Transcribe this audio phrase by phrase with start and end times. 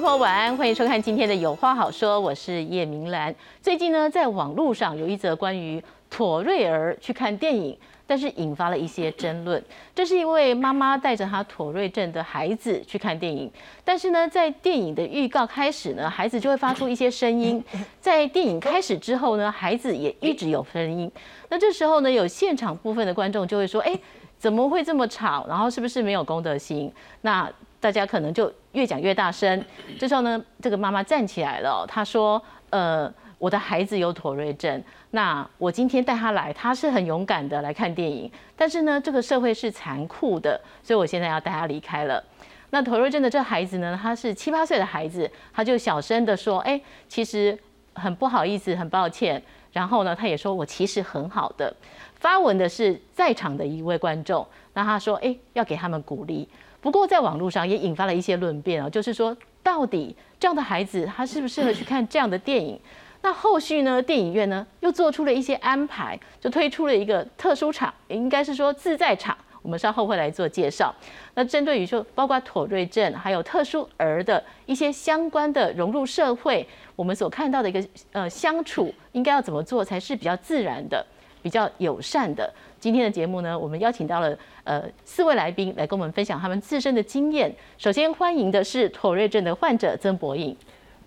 [0.00, 3.34] 各位晚安，欢迎收看今天的有话好说，我是叶明兰。
[3.60, 7.76] 最近呢，在网络上有一则关于妥瑞儿去看电影，
[8.06, 9.60] 但是引发了一些争论。
[9.96, 13.50] 这是因为妈妈带着她妥瑞症的孩子去看电影，
[13.84, 17.62] 但是呢，在电影的预告开始呢，孩子就会发出一些声音。
[18.00, 21.10] 在电影开始之后呢，孩子也一直有声音。
[21.48, 23.98] 那这时候呢，有现场部分的观众就会说：“哎，
[24.38, 25.44] 怎么会这么吵？
[25.48, 26.92] 然后是不是没有公德心？”
[27.22, 27.50] 那
[27.80, 29.64] 大家可能就越讲越大声。
[29.98, 34.82] 这时候呢，这个妈妈站起来了，她说：“呃，我的孩子有妥瑞症，
[35.12, 38.30] 那我今天带他来，他是很勇敢的来看电影。
[38.56, 42.22] 但是呢，这个社会是残酷的，所以我现在要带他离开了。
[42.70, 47.56] 那妥瑞症的这孩子呢，他是七八岁的孩子，他就小声的说：‘哎，其实
[47.94, 49.40] 很不好意思，很抱歉。’
[49.72, 51.72] 然后呢，他也说我其实很好的。
[52.16, 56.48] 发文的是在场的一位观众，那他说：‘哎，要给他们鼓励。’
[56.80, 62.78] 不过在网络上也引发了一些论辩啊，就是说到底这样的孩子他适不适合去看这样的电影？
[63.20, 69.36] 那后续呢，电影院呢又做出了一些安排，就推出了一个特殊场，应该是说自在场。
[69.60, 70.94] 我们稍后会来做介绍。
[71.34, 81.04] 那针对于说包括妥瑞症还有特殊儿的一些相关的融入社会，我们所看到的一个呃相处，应该要怎么做才是比较自然的、
[81.42, 82.50] 比较友善的？
[82.80, 87.52] 今天的节目呢，我们邀请到了呃四位来宾来跟我们分享他们自身的经验。
[87.76, 90.56] 首先欢迎的是妥瑞症的患者曾博颖。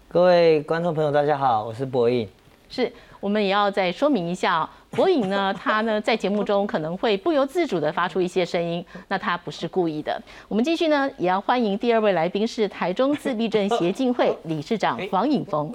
[0.10, 2.28] 各位观众朋友，大家好，我是博颖。
[2.70, 10.22] 是我们也要再说明一下，博颖呢，他呢在节目中可能会不由自主的发出一些声音， 那他不是故意的。
[10.48, 15.74] 我们继续呢，也要欢迎第二位来宾是台中自闭症协进会理事长黄颖峰。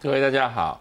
[0.00, 0.80] 各位大家好。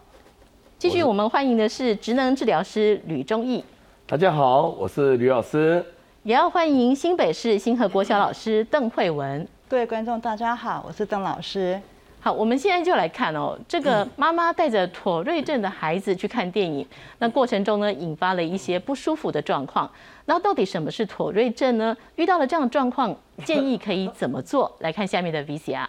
[0.78, 3.62] 继续我们欢迎的是职能治疗师吕忠义。
[4.10, 5.86] 大家好，我是吕老师。
[6.24, 9.48] 也要欢迎新北市新和国小老师邓慧文。
[9.68, 11.80] 各位观众，大家好，我是邓老师。
[12.20, 16.84] 好，我们现在就来看哦，这个妈妈带着妥瑞症的孩子去看电影，
[17.20, 19.88] 那过程中呢，引发了一些不舒服的状况。
[20.26, 21.96] 那到底什么是妥瑞症呢？
[22.16, 23.16] 遇到了这样的状况，
[23.46, 24.76] 建议可以怎么做？
[24.80, 25.86] 来看下面的 VCR。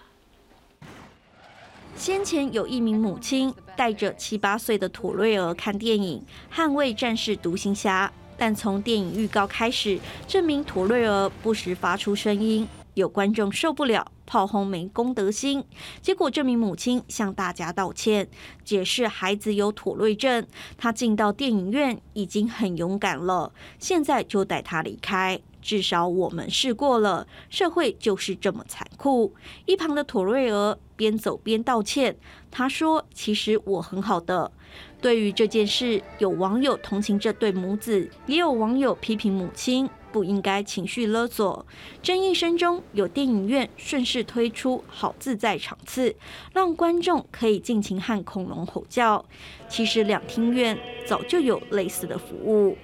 [2.00, 6.24] 先前有一名母亲带着七八岁的妥瑞儿看电影
[6.56, 15.62] 《捍卫战士独行侠》，但从电影预告开始，这名妥瑞儿不时发出声音，有观众受不了，炮轰没公德心。
[16.00, 18.26] 结果这名母亲向大家道歉，
[18.64, 20.46] 解释孩子有妥瑞症，
[20.78, 25.38] 他进到电影院已经很勇敢了，现在就带他离开。
[25.60, 29.34] 至少我们试过了，社会就是这么残酷。
[29.66, 32.14] 一旁的妥瑞儿边走边道歉，
[32.50, 34.52] 他说：“其实我很好的。”
[35.00, 41.64] 对于这件事，有网友同情这对母子，也有网友批评母亲不应该情绪勒索。
[42.02, 46.14] 争议声中，有电影院顺势推出好自在场次，
[46.52, 49.24] 让观众可以尽情和恐龙吼叫。
[49.70, 52.76] 其实两厅院早就有类似的服务。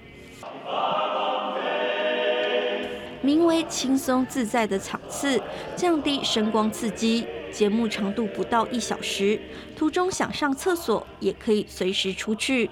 [3.22, 5.43] 名为“轻松自在”的场次，
[5.75, 7.26] 降低声光刺激，
[7.56, 9.41] 节目长度不到一小时，
[9.75, 12.69] 途中想上厕所也可以随时出去。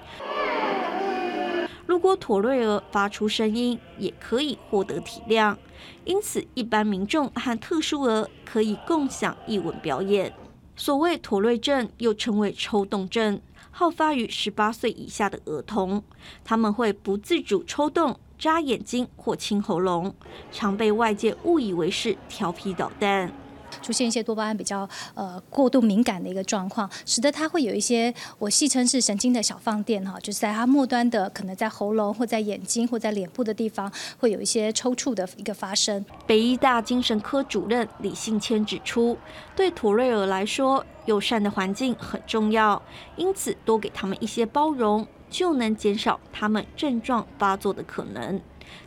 [1.87, 5.55] 如果妥瑞儿发出声音，也可以获得体谅，
[6.03, 10.31] 因此一般民众和特殊儿可以共享一吻表演。
[10.75, 13.41] 所谓妥瑞症，又称为抽动症，
[13.71, 16.03] 好发于十八岁以下的儿童，
[16.43, 18.19] 他们会不自主抽动。
[18.37, 20.13] 扎眼睛或清喉咙，
[20.51, 23.31] 常被外界误以为是调皮捣蛋，
[23.81, 36.05] 出现一些多巴胺比较呃过度敏感的一个状况，使得它会有一些我戏称是神经的小放电哈，就是在它末端的可能在喉咙或在眼睛或在脸部的地方会有一些抽搐的一个发生。
[36.25, 39.17] 北医大精神科主任李信谦指出，
[39.55, 42.81] 对土瑞尔来说，友善的环境很重要，
[43.15, 45.07] 因此多给他们一些包容。
[45.27, 48.39] 就能减少他们症状发作的可能。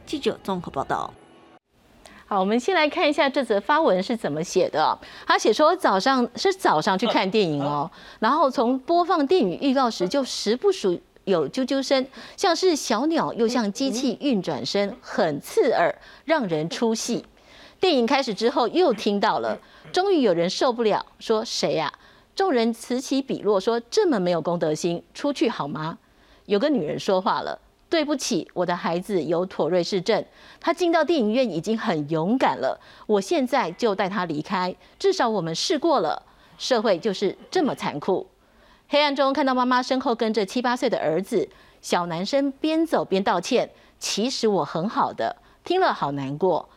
[0.07, 1.13] 记者综合报道。
[2.31, 4.99] 好，我们先来看一下这则发文是怎么写的。
[5.27, 15.95] 他写说早上是早上去看电影哦，然后从播放电影预告时就时不时有啾啾声，像是小鸟又像机器运转声，很刺耳，
[16.27, 17.25] 让人出戏。
[17.81, 19.59] 电影开始之后又听到了，
[19.91, 21.91] 终于有人受不了，说谁呀？
[22.37, 25.97] 众人此起彼落，说这么没有公德心，出去好吗？
[26.45, 27.59] 有个女人说话了
[27.91, 30.25] ：“对不起，我的孩子有妥瑞氏症，
[30.61, 34.75] 他进到电影院已经很勇敢了，我现在就带他离开。
[34.99, 36.23] 至少我们试过了，
[36.59, 38.27] 社会就是这么残酷。”
[38.91, 41.49] 黑暗中看到妈妈身后跟着七八岁的儿子，
[41.81, 46.69] 小男生边走边道歉：“其实我很好的。”听了好难过。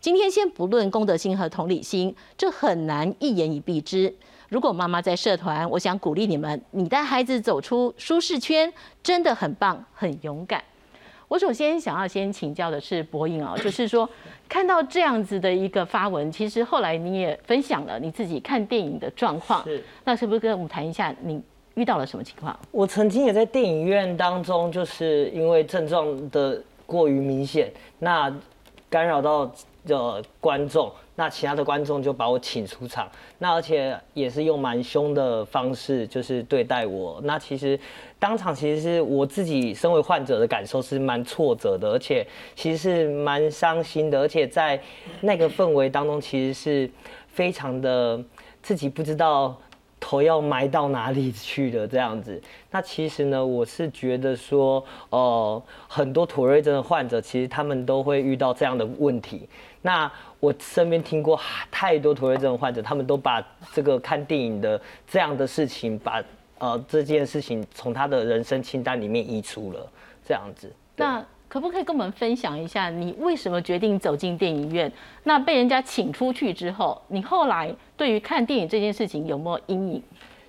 [0.00, 4.14] 今天先不论公德心和同理心，这很难一言以蔽之。
[4.48, 8.72] 如果妈妈在社团，我想鼓励你们，你带孩子走出舒适圈，
[9.02, 10.62] 真的很棒，很勇敢。
[11.28, 14.08] 我首先想要先请教的是博颖哦， 就是说
[14.48, 19.82] 看到这样子的一个发文，其实后来你也分享了你自己看电影的状况，是。
[20.04, 21.42] 那是不是跟我们谈一下你
[21.74, 22.56] 遇到了什么情况？
[22.70, 28.32] 我曾经也在电影院当中，就是因为症状的过于明显，那
[28.88, 29.50] 干扰到
[29.84, 30.92] 的观众。
[31.18, 37.18] 那其他的观众就把我请出场，那而且也是用蛮凶的方式，就是对待我。
[37.24, 37.78] 那其实
[38.18, 44.78] 当场其实是我自己身为患者的感受是蛮挫折的，而且其实是蛮伤心的，而且在
[45.22, 46.90] 那个氛围当中，其实是
[47.28, 48.22] 非常的
[48.62, 49.56] 自己不知道
[49.98, 52.38] 头要埋到哪里去的这样子。
[52.70, 59.48] 那其实呢，我是觉得说，呃，很多妥瑞症的患者其实他们都会遇到这样的问题。
[59.80, 60.10] 那
[60.46, 61.38] 我身边听过
[61.72, 66.22] 太多妥瑞症患者，他们都把这个看电影的这样的事情，把
[66.58, 69.90] 呃这件事情从他的人生清单里面移除了，
[70.24, 70.72] 这样子。
[70.94, 74.90] 那可不可以跟我们分享一下，你为什么决定走进电影院？
[75.24, 80.02] 那被人家请出去之后，你后来对于看电影这件事情有没有阴影？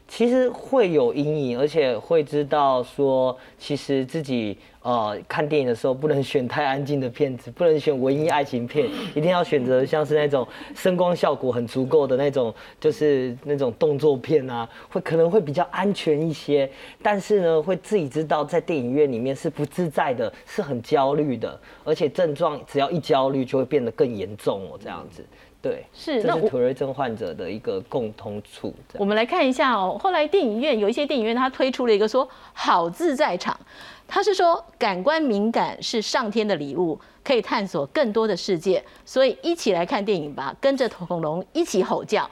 [0.07, 16.69] 其实会有阴影，而且会知道说，其实自己呃看电影的时候不能选太安静的片子，不能选文艺爱情片，一定要选择像是那种声光效果很足够的那种，就是那种动作片啊，会可能会比较安全一些。
[17.03, 25.23] 但是呢，会自己知道在电影院里面是不自在的，是很焦虑的，而且症状只要一焦虑就会变得更严重哦，这样子。
[25.61, 28.73] 对，是这是妥瑞症患者的一个共通处。
[28.93, 33.59] 我们来看一下哦，后来电影院有一些电影院，它推出了一个说“好自在场”，
[34.07, 42.29] 它是说感官敏感是上天的礼物，可以探索更多的世界，所以一起来看电影吧，跟着恐龙一起吼叫。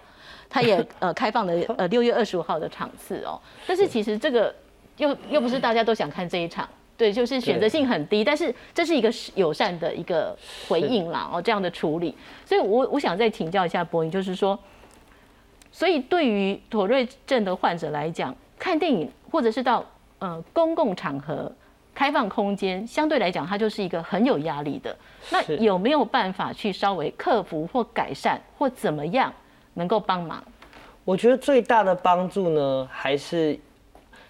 [0.47, 4.53] 它也 呃开放了呃六月二十五号的场次哦，但是其实这个
[4.97, 6.69] 又又不是大家都想看这一场。
[6.97, 10.33] 对，就是选择性很低，但是这是一个友善的一个
[10.69, 12.15] 回应啦，哦，这样的处理。
[12.45, 14.57] 所以，我我想再请教一下博颖，就是说，
[15.73, 19.85] 所以对于妥瑞症的患者来讲，看电影或者是到
[20.19, 21.51] 呃公共场合、
[21.93, 24.95] 开放空间，相对来讲，它就是一个很有压力的。
[25.29, 29.33] 那有没有办法去稍微克服或改善，或怎么样
[29.73, 30.41] 能够帮忙？
[31.03, 33.59] 我觉得最大的帮助呢，还是。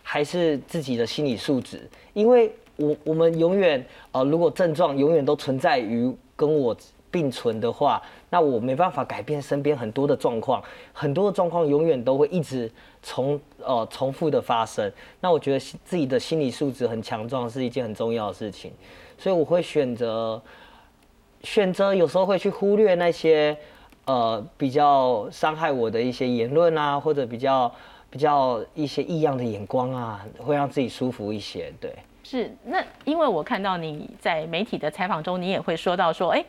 [0.07, 1.81] 还是自己的心理素质，
[2.13, 6.78] 因为我我们永远呃，如果症状永远都存在于跟我
[7.10, 8.00] 并存的话，
[8.30, 10.63] 那我没办法改变身边很多的状况，
[10.94, 12.72] 很多的状况永远都会一直
[13.02, 14.90] 重呃重复的发生。
[15.22, 18.72] 那我觉得自己的心理素质很强壮是一件很重要的事情，
[19.18, 20.40] 所以我会选择
[21.42, 23.58] 选择有时候会去忽略那些
[24.06, 27.74] 呃比较伤害我的一些言论啊，或者比较。
[28.16, 31.70] 比较一些异样的眼光啊，会让自己舒服一些。
[31.82, 36.42] 对，是那因为我看到你在媒体的采访中，你也会说到说，哎，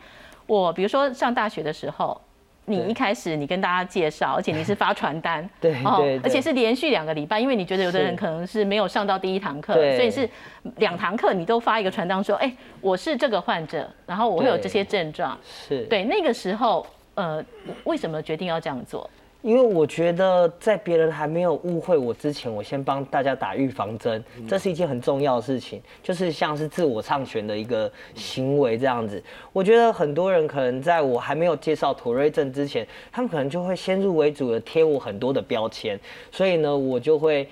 [0.47, 2.21] 我比如说上大学的时候，
[2.67, 10.31] 你一开始你跟大家介绍，而且你是发传单， 对哦，而且是连续两个礼拜，因为你觉得有的人可能是没有上到第一堂课，所以是
[10.77, 15.83] 两堂课你都发一个传单说，哎，我是这个患者，然后我会有这些症状，是。
[15.87, 16.87] 对那个时候，
[17.17, 17.45] 呃，
[17.83, 19.11] 为什么决定要这样做？
[19.47, 29.23] 因为我觉得在别人还没有误会我之前，我先帮大家打预防针，这是一件很重要的事情，就是像是自我畅选的一个行为这样子。
[29.53, 35.97] 我觉得很多人可能在我还没有介绍妥瑞症之前，他们可能就会先入为主的贴我很多的标签，
[36.33, 37.49] 所以呢，我就会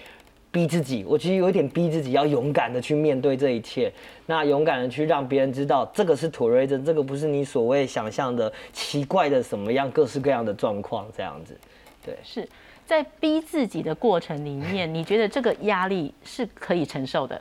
[0.51, 3.93] 逼自己，我其实有一点逼自己要勇敢的去面对这一切，
[4.27, 11.57] 那勇敢的去让别人知道这个是妥瑞症，这个不是你所谓想象的奇怪的什么样各式各样的状况这样子。
[12.05, 12.47] 对，是
[12.85, 17.41] 在逼自己的过程里面，你觉得这个压力是可以承受的？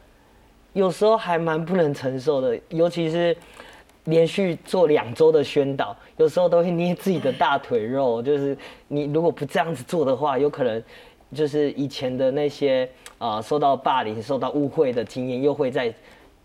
[0.72, 3.36] 有时候还蛮不能承受的，尤其是
[4.06, 8.22] 连续做两周的宣导，有时候都会捏自己的大腿肉。
[8.22, 10.82] 就是你如果不这样子做的话，有可能
[11.36, 15.94] 就是以前的那些啊受到霸凌、受到误会的经验，又会再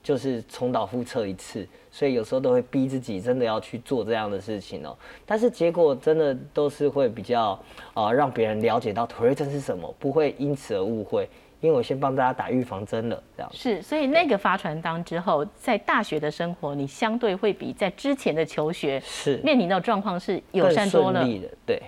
[0.03, 1.67] 就是重蹈覆辙一次。
[1.99, 7.61] 所以有时候都会逼自己真的要去做这样的事情哦，但是结果真的都是会比较
[7.93, 11.28] 啊让别人了解到妥瑞症是什么，不会因此而误会，
[11.61, 13.83] 因为我先帮大家打预防针了，这样是。
[13.83, 19.38] 所以那个发传单之后，在大学的生活，你相对会比在之前的求学是。
[19.38, 21.26] 面临的状况是友善多了，
[21.67, 21.83] 对，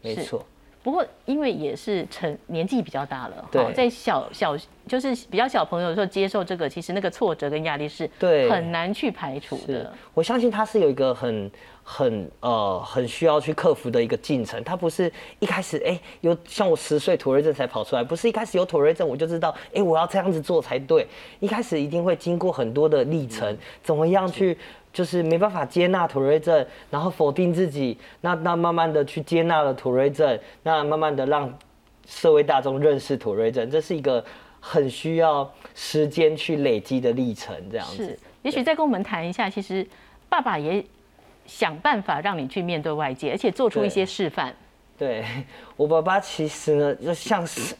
[0.00, 0.46] 没错。
[0.86, 11.50] 不过因为也是成年纪比较大了，对，在小小就是比较小朋友的时候接受这个，其实那个挫折跟压力是对很难去排除的。，我相信他是有一个很
[11.82, 14.62] 很呃很需要去克服的一个进程。
[14.62, 21.04] 他不是一开始哎、有像我十岁妥瑞症才跑出来，不是一开始有妥瑞症我就知道哎、我要这样子做才对。
[21.40, 24.56] 一开始一定会经过很多的历程，怎么样去
[24.96, 31.52] 就是没办法接纳妥瑞症，然后否定自己，那那慢慢的去接纳了妥瑞症，那慢慢的让
[32.06, 34.24] 社会大众认识妥瑞症，这是一个
[34.58, 39.86] 很需要时间去累积的历程，这样子是。，也许再跟我们谈一下，其实
[40.30, 40.82] 爸爸也
[41.44, 44.56] 想办法让你去面对外界，而且做出一些示范。
[44.96, 45.22] 对
[45.76, 47.76] 我爸爸其实呢，就像是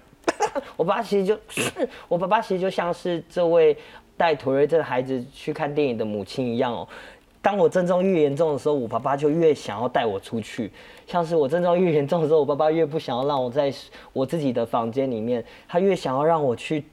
[0.74, 1.38] 我爸爸其实就
[2.08, 3.76] 我爸爸其实就像是这位
[4.16, 6.86] 带图瑞症的孩子去看电影的母亲一样哦。
[7.42, 10.70] 当我症状越严重的时候，我爸爸就越想要带我出去。
[11.06, 13.72] 像是我症状越严重的时候，我爸爸越不想要让我在
[14.12, 16.84] 我自己的房间里面，他越想要让我去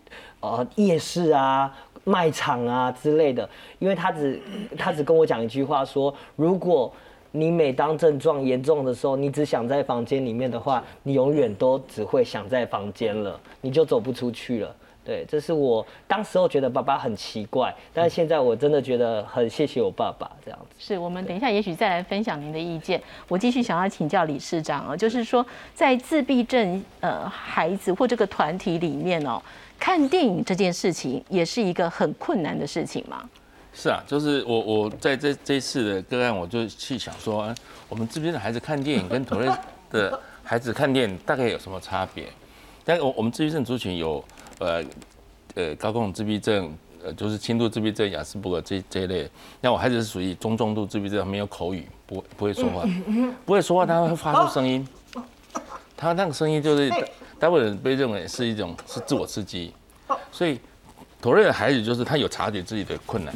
[0.41, 3.49] 呃夜市啊、卖场啊之类的，
[3.79, 4.39] 因为他只
[4.77, 6.93] 他只跟我讲一句话说，如果
[7.31, 14.75] 你每当症状严重的时候，你只想在房间里面的话，你永远都只会想在房间了，你就走不出去了。
[15.05, 20.75] 对，这是我当时候觉得爸爸很奇怪，但是现在我真的觉得很谢谢我爸爸这样子。
[20.79, 23.01] 是我们等一下也许再来分享您的意见。
[23.27, 25.45] 我继续想要请教理事长啊，就是说
[25.75, 29.41] 在自闭症呃孩子或这个团体里面哦，
[29.77, 33.29] 看电影这件事情也是一个很困难的事情吗。
[33.73, 37.55] 是啊，就是我我在这这一次的个案，我就去想说，哎
[37.89, 39.51] 我们这边的孩子看电影跟同类
[39.91, 42.25] 的孩子看电影大概有什么差别？
[42.85, 44.23] 但我我们自闭症族群有
[44.63, 44.83] 呃
[45.55, 49.29] 呃高共自闭症，呃就是轻度自闭症、雅斯伯格这这一类。
[49.61, 52.83] 那我孩子是属于中重度自闭症，没有口语，不不会说话，
[53.45, 54.87] 不会说话，他会发出声音，
[55.95, 56.89] 他那个声音就是
[57.39, 59.73] 大部分人被认为是一种是自我刺激，
[60.31, 60.59] 所以
[61.21, 63.35] 妥瑞的孩子就是他有察觉自己的困难。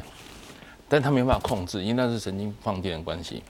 [0.90, 3.44] 但他没办法控制，因为那是神经放电的关系。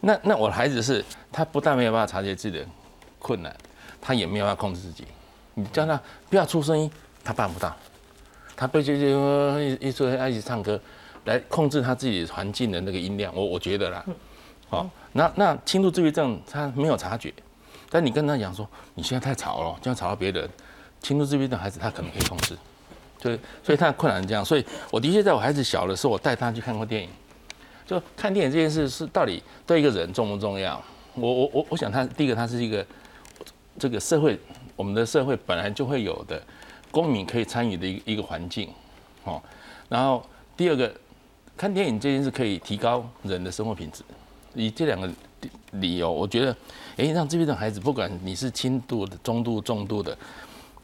[0.00, 2.66] 那那我的孩子是，他不但没有办法察觉自己的
[3.20, 3.56] 困难，
[4.00, 5.04] 他也没有办法控制自己。
[5.54, 6.90] 你叫他不要出声音，
[7.24, 7.74] 他办不到。
[8.56, 10.78] 他被就就一一说一起唱歌，
[11.24, 13.34] 来控制他自己环境的那个音量。
[13.34, 14.04] 我我觉得啦，
[14.68, 17.32] 好，那那轻度自闭症他没有察觉，
[17.88, 20.48] 但你跟他讲说你现在太吵了，这样吵到别人，
[21.00, 22.56] 轻度自闭症孩子他可能可以控制。
[23.18, 27.08] 对，所以他的困难是这样，所以我的确在我孩子小的时候，我带他去看过电影。
[27.86, 30.80] 就看电影这件事是到底对一个人重不重要？
[31.14, 32.86] 我我我我想他第一个他是一个
[33.78, 34.38] 这个社会，
[34.76, 36.40] 我们的社会本来就会有的
[36.90, 38.68] 公民可以参与的一一个环境，
[39.24, 39.42] 哦。
[39.88, 40.24] 然后
[40.56, 40.92] 第二个，
[41.56, 44.02] 看电影这件事可以提高人的生活品质。
[44.54, 45.08] 以这两个
[45.72, 46.56] 理由，我觉得，
[46.96, 50.16] 诶，让这边的孩子，不管你是轻度的、中度、重度的，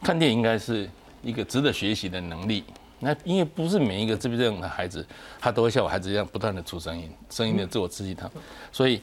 [0.02, 0.88] 看电影应该是。
[1.22, 2.62] 一个值得学习的能力。
[3.00, 5.04] 那因为不是每一个自闭症的孩子，
[5.40, 8.30] 他都会像我孩子一样不断的出声音，声音的自我刺激他。
[8.70, 9.02] 所以，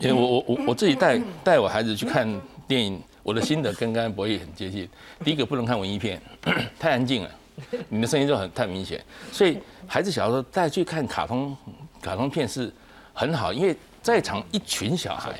[0.00, 2.26] 因为我我我我自己带带我孩子去看
[2.66, 4.88] 电影，我的心得跟刚才博弈很接近。
[5.24, 6.20] 第一个不能看文艺片，
[6.78, 7.30] 太安静了，
[7.88, 9.02] 你的声音就很太明显。
[9.30, 11.56] 所以孩子小时候带去看卡通
[12.00, 12.72] 卡通片是
[13.12, 15.32] 很好，因为在场一群小孩，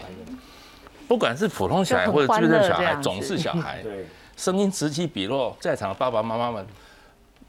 [1.08, 3.80] 不管是普通小孩或者自闭症小孩，总是小孩。
[3.84, 4.06] 对。
[4.34, 6.66] 声音此起彼落，在场的爸爸妈妈们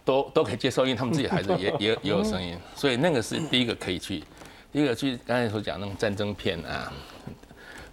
[0.04, 4.22] 都都可以接受，因为他们自己孩子也 也也有声音，所以那个是第一个可以去。
[4.72, 6.92] 第一个去刚才所讲那种战争片啊，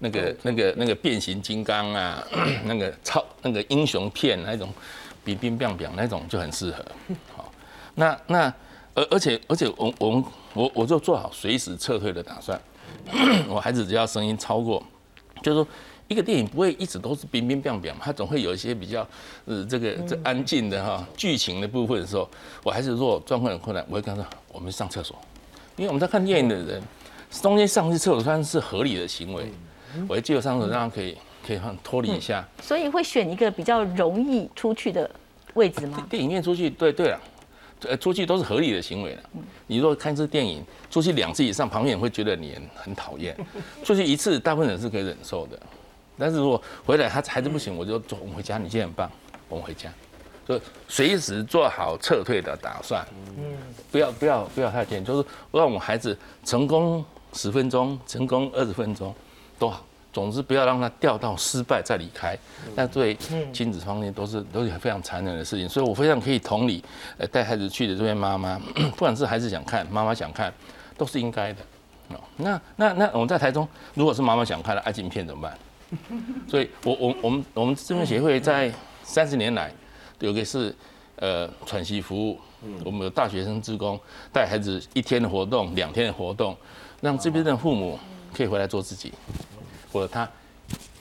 [0.00, 2.26] 那个那个那个变形金刚啊，
[2.66, 4.69] 那个超那个英雄片那种，
[5.25, 6.85] 比冰冰冰那种就很适合。
[7.37, 7.52] 好，
[7.95, 8.52] 那那
[8.95, 12.61] 而而且而且我我们我我就做好随时撤退的打算。
[13.49, 14.83] 我孩子只要声音超过，
[15.42, 15.66] 就是说。
[16.11, 19.07] 一个电影不会一直都是冰冰冰冰，它总会有一些比较
[19.45, 22.28] 呃这个这安静的哈剧情的部分的时候，
[22.64, 25.16] 我还是如果状况很困难，我会跟他说我们上厕所，
[25.76, 26.83] 因为我们在看电影的人
[27.30, 29.52] 中间上去厕所算是合理的行为，
[30.09, 31.16] 我会借由上手让他可以
[31.47, 32.47] 可以很脱离一下。
[32.62, 35.09] 所以会选一个比较容易出去的
[35.54, 36.06] 位置吗？
[36.09, 37.20] 电影院出去，对对了，
[37.88, 39.23] 呃出去都是合理的行为了。
[39.66, 43.37] 你如果看一次电影出去两次以上，旁边人会觉得你很讨厌，
[43.85, 45.59] 出去一次大部分人是可以忍受的。
[46.18, 48.59] 但是如果回来他还是不行，我就走，我们回家。
[48.59, 49.11] 你今天很棒，
[49.49, 49.90] 我们回家，
[50.47, 53.02] 就随时做好撤退的打算。
[53.38, 53.56] 嗯，
[53.90, 59.14] 不要不要不要太紧，就是让我们孩子成功十分钟，成功二十分钟
[59.60, 59.84] 都好。
[60.12, 62.36] 总之不要让他掉到失败再离开。
[62.74, 63.14] 那对
[63.52, 66.82] 亲子方面都是都是非常残忍的事情，所以我非常可以同理，
[67.16, 68.58] 呃，带孩子去的这边妈妈，
[68.96, 70.52] 不管是孩子想看，妈妈想看，
[70.98, 71.60] 都是应该的。
[72.08, 75.56] 哦，那那那我们在台中，如果是妈妈想看的爱情片怎么办？
[76.48, 78.72] 所以，我我我们我们这边协会在
[79.04, 79.72] 三十年来，
[80.18, 80.74] 有个是
[81.16, 82.38] 呃喘息服务，
[82.84, 83.98] 我们有大学生职工
[84.32, 86.56] 带孩子一天的活动、两天的活动，
[87.00, 87.96] 让这边的父母
[88.34, 89.12] 可以回来做自己，
[89.92, 90.28] 或者他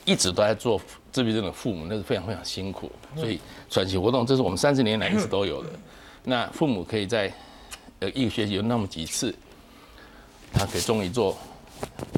[0.04, 0.80] 一直都在做
[1.12, 2.90] 自闭症的父母，那是非常非常辛苦。
[3.16, 5.68] 所以喘息活动，这是我们三十年来一直都有的。
[6.24, 7.32] 那父母可以在
[8.00, 9.34] 呃一个学期有那么几次，
[10.52, 11.36] 他可以终于做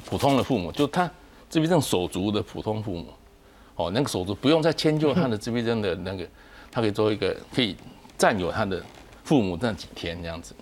[0.05, 1.11] 普通的父母，就他
[1.49, 3.07] 自闭症手足的普通父母。
[3.75, 6.27] 哦，那个手足不用再迁就他的自闭症的那个，
[6.71, 7.75] 他可以做一个可以
[8.19, 8.83] 占有他的
[9.25, 10.55] 父母那几天这样子。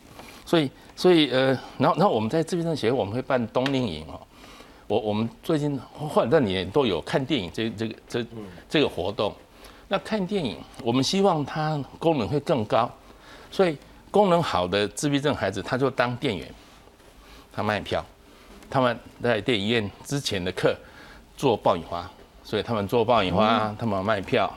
[0.47, 4.21] 所以，所以呃，然后然后我们在自闭症协会我们会办冬令营哦。
[4.91, 8.27] 我我们最近或者这年都有看电影这这个这
[8.69, 9.33] 这个活动。
[9.87, 12.91] 那看电影，我们希望它功能会更高，
[13.53, 13.79] 所以
[14.11, 16.53] 功能好的自闭症孩子他就当店员，
[17.53, 18.05] 他卖票，
[18.69, 20.77] 他们在电影院之前的课
[21.37, 22.11] 做爆米花。
[22.43, 24.53] 所以他们做爆米花，他们卖票，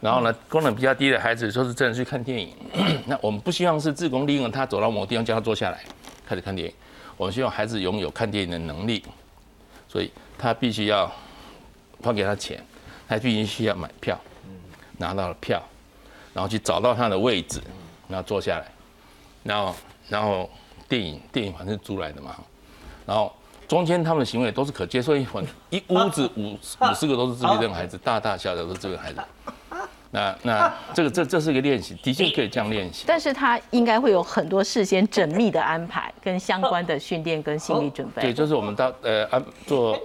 [0.00, 2.48] 然后呢，功能比较低的孩子就是真的去看电影。
[3.04, 5.84] 那我们不希望是自工利用他走到某地方叫他坐下来
[6.26, 6.74] 开始看电影，
[7.18, 9.02] 我们希望孩子拥有看电影的能力，
[9.88, 11.10] 所以他必须要
[12.00, 12.64] 发给他钱，
[13.08, 14.18] 他必须需要买票，
[14.98, 15.62] 拿到了票，
[16.32, 17.60] 然后去找到他的位置，
[18.08, 18.70] 然后坐下来，
[19.42, 19.74] 然后
[20.08, 20.50] 然后
[20.88, 22.36] 电影电影反正租来的嘛，
[23.06, 23.34] 然后。
[23.68, 29.20] 中间他们的行为都是可接受，一混一屋子五五四个都是自闭症孩子，大大小小都是自闭症孩子。
[30.10, 33.04] 那那这个这这是一个练习，的确可以这样练习。
[33.06, 38.22] 但是他应该会有很多事先缜密的安排，跟相关的训练跟心理准备。
[38.22, 39.98] 对，就是我们到呃安做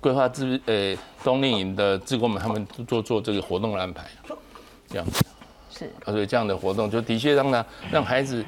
[0.00, 4.06] 规划自呃冬令营的志工们，他们做做这个活动的安排，
[4.88, 5.24] 这样子。
[5.70, 8.44] 是，所以这样的活动就的确让他让孩子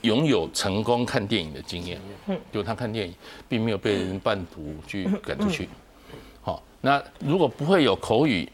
[0.00, 2.00] 拥有成功看电影的经验。
[2.26, 3.14] 嗯，就他看电影，
[3.48, 5.68] 并没有被人半途去赶出去。
[6.40, 8.48] 好，那如果不会有口语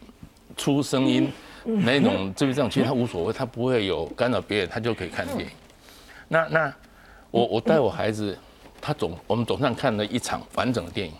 [0.57, 1.31] 出声音
[1.63, 5.47] 那种自闭症，其实他无所谓，他不会有干扰别人，他就可以看电影。
[6.27, 6.73] 那那
[7.31, 8.37] 我我带我孩子，
[8.81, 11.13] 他总我们总算看了一场完整的电影，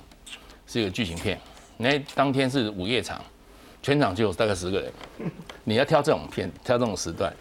[0.67, 1.39] 是一个剧情片。
[1.77, 3.21] 那当天是午夜场。
[3.85, 4.89] 全场就有大概十个人，
[5.65, 7.33] 你要挑这种片，挑这种时段，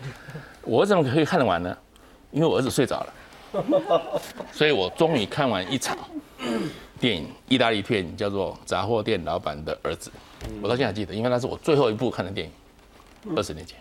[0.65, 1.79] 我怎么可以看得完呢？
[2.33, 5.97] 因为我儿子睡着了， 所以我终于看完一场
[6.99, 10.11] 电影，意大利片叫做《杂货店老板的儿子》，
[10.61, 12.53] 我到现在还记得，因为那是我最后一部看的电影，
[13.37, 13.79] 二十年前。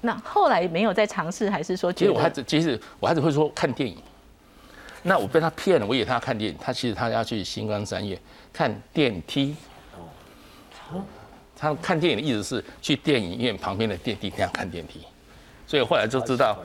[0.00, 1.92] 那后来没有再尝试，还是说？
[1.92, 3.96] 其实我孩子，其实我孩子会说看电影，
[5.02, 8.18] 那我被他骗了，我以为他看电影，他其实他要去星光三月
[8.52, 9.56] 看电梯。
[11.56, 15.00] 他看电影的意思是去电影院旁边的电梯那样看电梯，
[15.66, 16.58] 所以后来就知道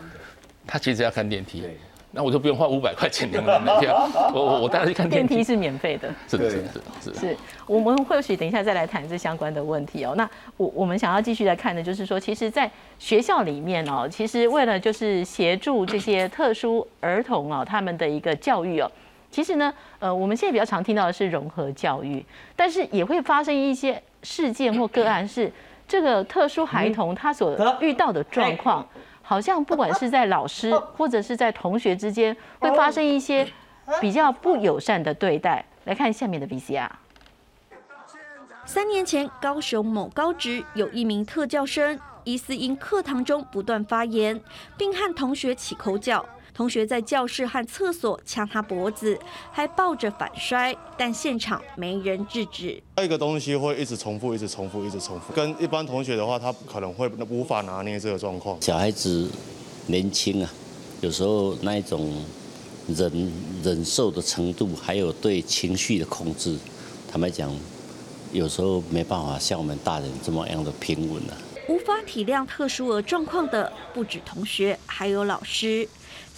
[0.67, 1.63] 他其实要看电梯，
[2.11, 6.63] 那我就不用花五百块钱的门票，我我我带他去看电梯是免费的，是的是
[7.01, 7.37] 是是。
[7.67, 10.13] 我们或许等一下再来谈这相关的问题哦。
[10.17, 18.91] 那我我们想要继续来看的就是说，其实，在学校里面哦，其实为了就是协助这些特殊儿童哦，他们的一个教育哦，
[19.29, 24.01] 其实呢，呃，我们现在比较常听到的是融合教育，但是也会发生一些。
[24.21, 25.49] 事件或个案是
[25.87, 28.85] 这个特殊孩童他所遇到的状况，
[29.29, 33.47] 好像不管是在老师或者是在同学之间，会发生一些
[34.01, 35.63] 比较不友善的对待。
[35.83, 36.89] 来看下面的 VCR。
[38.65, 44.41] 三年前，高雄某高职有一名特教生，疑似因课堂中不断发言，
[44.75, 46.25] 并和同学起口角。
[46.53, 49.17] 同学在教室和厕所掐他脖子，
[49.51, 52.81] 还抱着反摔，但现场没人制止。
[52.97, 55.33] 那个东西会一直重复，一直重复，一直重复。
[55.33, 58.61] 跟一般同学的话，他可能会无法拿捏这个状况。
[58.61, 59.29] 小孩子
[59.87, 60.49] 年轻啊，
[61.01, 62.23] 有时候那一种
[62.87, 63.31] 忍
[63.63, 66.57] 忍受的程度，还有对情绪的控制，
[67.09, 67.51] 坦白讲，
[68.33, 71.37] 有时候没办法像我们大人这么样的平稳了。
[71.67, 75.87] 无法体谅特殊儿状况的不止同学，还有老师。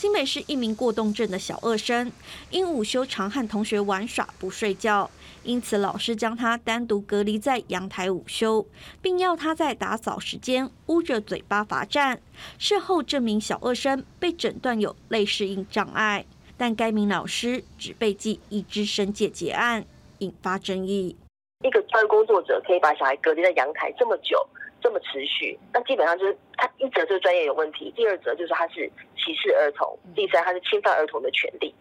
[0.02, 2.12] 新北市一名过动症的小二生，
[2.50, 5.08] 因午休常和同学玩耍不睡觉，
[5.44, 8.66] 因此老师将他单独隔离在阳台午休，
[9.00, 12.20] 并要他在打扫时间捂着嘴巴罚站。
[12.58, 16.26] 事后这名小二生被诊断有类适应障碍，
[16.58, 19.86] 但该名老师只被记一支申诫结案，
[20.18, 21.16] 引发争议。
[21.64, 24.36] 一个教育工作者可以把小孩隔离在阳台这么久？
[24.82, 31.74] 这么持续，那基本上就是他一则就是专业有问题，第二则就是他是歧视儿童，第三他是侵犯儿童的权利。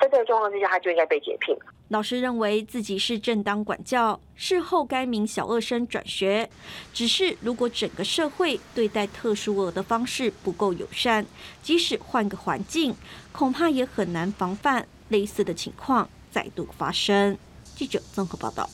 [0.00, 1.56] 在这个状况之下，他就应该被解聘。
[1.88, 6.48] 老师认为自己是正当管教，事后该名小二生转学。
[6.92, 11.24] 只是如果整个社会对待特殊儿的方式不够友善，
[11.62, 12.94] 即使换个环境，
[13.32, 17.38] 恐怕也很难防范类似的情况再度发生。
[17.76, 18.68] 记者综合报道。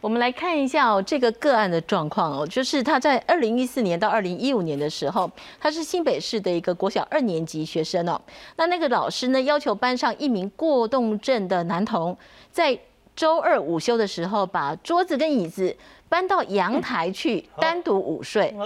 [0.00, 8.18] 我们来看一下哦，这个个案的状况哦，就是他在二零一四年到二零一五年的时候，他是新北市的一个国小二年级学生哦。
[8.56, 12.16] 那那个老师呢，要求班上一名过动症的男童，
[12.50, 12.78] 在
[13.14, 15.76] 周二午休的时候，把桌子跟椅子
[16.08, 18.56] 搬到阳台去单独午睡，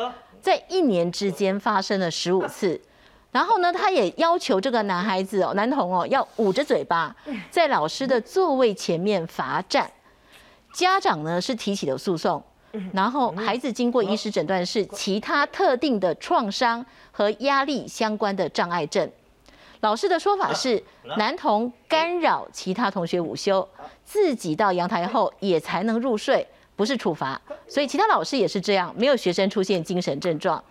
[0.40, 2.80] 在一年之间发生了十五次。
[3.32, 7.16] 然后呢，他也要求这个男孩子哦，男童哦，要捂着嘴巴，
[7.50, 9.90] 在老师的座位前面罚站。
[10.74, 12.42] 家长呢是提起了诉讼，
[12.92, 19.08] 然后孩子经过医师诊断是其他特定的创伤和压力相关的障碍症。
[19.80, 20.82] 老师的说法是，
[21.16, 23.66] 男童干扰其他同学午休，
[24.04, 27.40] 自己到阳台后也才能入睡，不是处罚。
[27.68, 30.62] 所以其他老师也是这样，没有学生出现精神症状。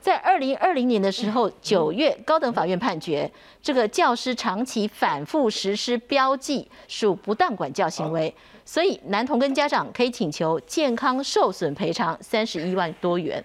[0.00, 3.30] 在二零二零年的时候，九月高等法院判决，
[3.62, 8.32] 这个教师长期反复实施标记属不当管教行为。
[8.64, 13.42] 所以男童跟家长可以请求健康受损赔偿三十一万多元。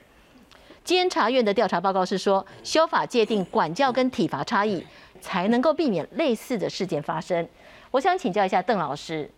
[0.83, 4.83] 监察院的调查报告是说，修法界定管教跟体罚差异，
[5.21, 7.47] 才能够避免类似的事件发生。
[7.91, 9.29] 我想请教一下邓老师，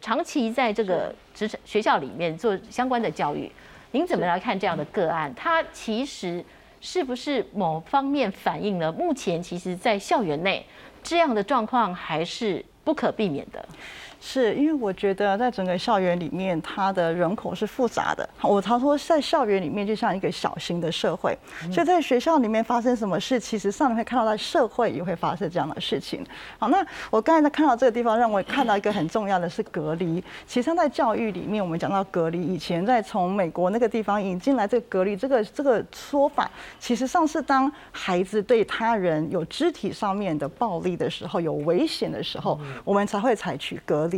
[0.00, 3.50] 长期在这个职场学校里面做相关的教育，
[3.92, 5.32] 您怎么来看这样的个案？
[5.34, 6.44] 它其实
[6.80, 10.64] 是不是某方面反映了目前其实在校园内
[11.02, 13.68] 这样的状况还是不可避免的？
[14.20, 18.28] 是因为我觉得在整个校园里面，它的人口是复杂的。
[18.42, 21.36] 我常说，在校园里面就像一个小型的社会，
[21.72, 26.22] 所以在学校里面发生什么事，其实上你会看到在社会也会发生这样的事情。
[26.58, 30.22] 好，那我刚才在看到这个地方，让我看到一个很重要的是隔离。
[30.46, 44.09] 其实，在教育里面，我们讲到隔离，以前在从美国那个地方引进来这个隔离这个这个说法，其实上是当孩子对他人有肢体上面的暴力的时候，有危险的时候，我们才会采取隔。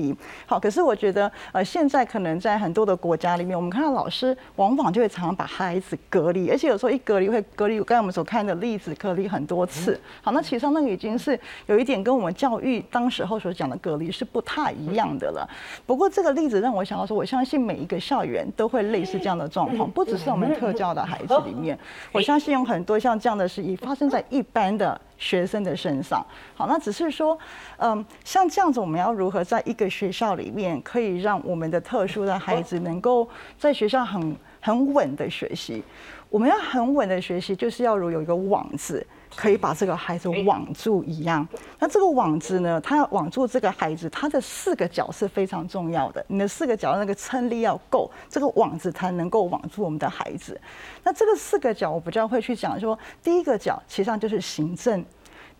[0.46, 10.00] 好，可是我觉得，呃，现在可能在很多的国家里面，我们看到老师往往就会常常把孩子隔离，而且有时候一隔离会隔离，刚才我们所看的例子，隔离很多次。
[10.22, 15.48] 好，那其实上那个已经是有一点跟我们教育当时候所讲的隔离是不太一样的了。
[15.87, 21.78] 不过这个例子让我想到说，我相信每一个校园都会类似这样的状况，不只是我们特教的孩子里面，
[22.12, 25.00] 我相信有很多像这样的事情发生在一般的。
[25.22, 27.38] 学生的身上，好，那只是说，
[27.76, 35.80] 嗯，像这样子，我们要如何在一个学校里面，可以让我们的特殊的孩子能够在学校很很稳的学习？
[36.28, 39.06] 我们要很稳的学习，就是要如有一个网字。
[39.34, 41.46] 可以把这个孩子网住一样，
[41.78, 42.80] 那这个网子呢？
[42.80, 46.24] 它要网住这个孩子，它的四个角是非常重要的。
[46.28, 50.60] 你的四个角那个撑力要够，这个网子才能够网住我们的孩子。
[51.02, 55.04] 那这个四个角，我比较会去讲说，第一个角其实上就是行政，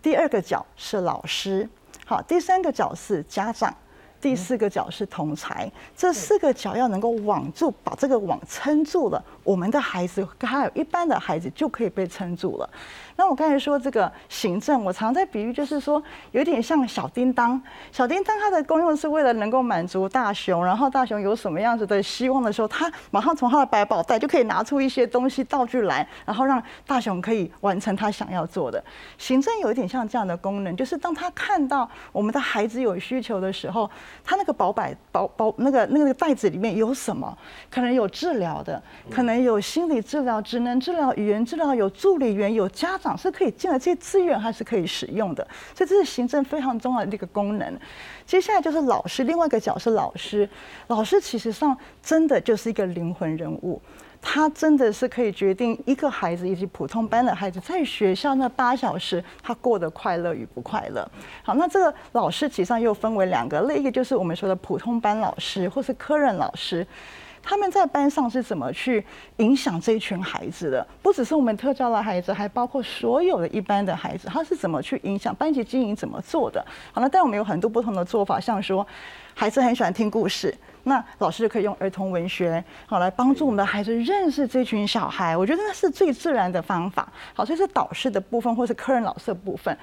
[0.01, 1.69] 第二个角是老师，
[2.05, 3.75] 好，第三个角是家长。
[4.21, 12.71] 第四个角是同才，这四个角要能够网住，把这个网撑住了，我们的孩子还有一般的孩子就可以被撑住了。
[13.17, 17.61] 那我刚才说这个行政，我常在比喻，就是说有点像小叮当。
[17.91, 28.83] 小叮当它的功用是为了能够满足大雄，然后大雄有什么样子的希望的时候，他马上从他的百宝袋就可以拿出一些东西道具来，然后让大雄可以完成他想要做的。
[29.19, 33.91] 行政有一点像这样的功能，就是当他看到我们的孩子有需求的时候，
[34.25, 37.37] 他那个宝百宝宝那个那个袋子里面有什么？
[37.71, 42.99] 可能有治疗的，可能有心理治疗、职能治疗、语言治疗，有助理员，有家。
[43.03, 47.79] 长是可以进来，这些资源还是可以使用的，所以这是行政非常重要的一个功能。
[48.25, 50.49] 接下来就是老师，另外一个角是老师。
[50.87, 53.83] 老师其实上真的就是一个灵魂人物，
[54.21, 61.07] 他真的是可以决定一个孩子以及普通班的孩子在学校那八小时他过得快乐与不快乐。
[61.43, 66.87] 好，那这个老师其实上又分为两个类，一个就是我们说的普通班老师，或是科任老师。
[67.43, 69.05] 他们在班上是怎么去
[69.39, 70.87] 影响这一群孩子的？
[71.03, 76.65] 不只是我们特教的孩子，还包括所有的一般的孩子，他是怎么去影响班级经营怎么做的？
[76.93, 78.87] 好，那但我们有很多不同的做法，像说
[79.35, 85.37] 孩子很喜欢听故事，那老师就可以用儿童文学好来帮助我们的孩子认识这群小孩。
[85.37, 87.11] 我觉得那是最自然的方法。
[87.35, 89.77] 好，所以是导师的部分，或是客人老师的部分。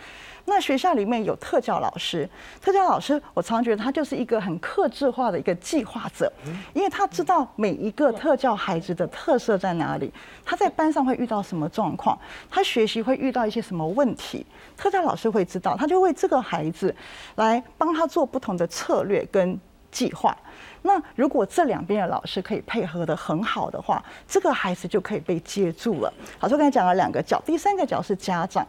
[0.49, 2.27] 那学校里面有特教老师，
[2.59, 6.31] 特教老师，我常觉得他就是一个很克制化的一个计划者，
[6.73, 10.11] 因为他知道每一个特教孩子的特色在哪里，
[10.43, 12.17] 他在班上会遇到什么状况，
[12.49, 14.43] 他学习会遇到一些什么问题，
[14.75, 16.93] 特教老师会知道，他就为这个孩子
[17.35, 19.57] 来帮他做不同的策略跟
[19.91, 20.35] 计划。
[20.81, 26.11] 那如果这两边的老师可以配合的很好的话，这个孩子就可以被接住了。
[26.39, 28.65] 好，我刚才讲了两个角，第三个角是家长。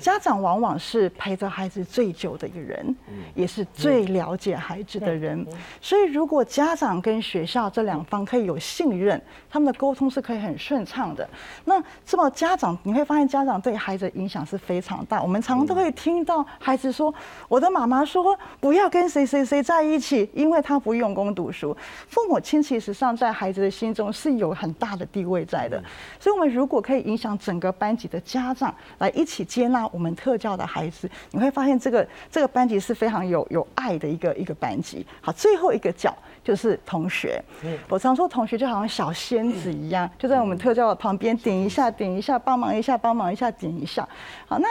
[0.00, 2.96] 家长往往是陪着孩子最久的一个人，
[3.34, 5.46] 也是最了解孩子的人。
[5.80, 11.28] 所以，如果家长跟学校这两方可以有信任，他们的沟通是可以很顺畅的。
[11.64, 15.22] 那这么家长，你会发现家长对孩子的影响是非常大。
[15.22, 17.14] 我们常常都会听到孩子说
[17.48, 21.76] ：“我的妈妈说不要跟谁谁谁在一起，因为他不用功读书。”
[22.08, 25.82] 父母亲其实上在孩子的心中是有很大的地位在的。
[26.18, 35.06] 所以，我们如果可以影响整个班级的家长来一起接纳我们特教的孩子，你会发现这个这个班级是非常有有爱的一个一个班级。
[35.20, 37.42] 好，最后一个角就是同学。
[37.88, 44.08] 我常说同学就好像小仙子一样，就在我们特教的旁边点一下点一下，帮忙一下帮忙一下点一下。
[44.46, 44.68] 好，那。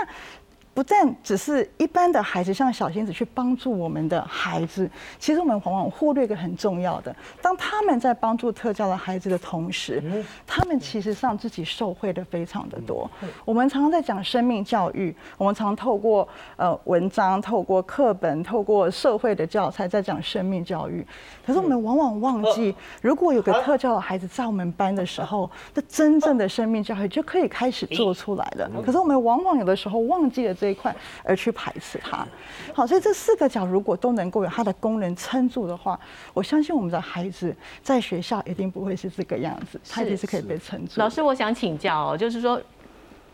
[0.73, 10.01] 不但只是一般的孩子像小仙子去帮助我们的孩子，其实我们往往忽略一个很重要的：当他们在帮助特教的孩子的同时，
[10.47, 13.07] 他们其实上自己受惠的非常的多。
[13.45, 21.05] 我们常常在讲生命教育，我们常透过呃文章、透过课本、透过社会的教材在讲生命教育。
[21.45, 28.67] 可是我们往往忘记，如果有个特教的孩子在我们班的时候，那真正的生命教育就可以开始做出来了。
[28.83, 30.62] 可是我们往往有的时候忘记了。
[30.63, 30.95] 这一块
[31.25, 32.25] 而去排斥它，
[32.73, 35.99] 好，所以这四个角如果都能够有它的功能撑住的话，
[36.33, 40.93] 我相信我们的孩子在学校一定不会是这个样子，他一定是可以被撑住。
[40.95, 42.61] 老师，我想请教哦，就是说，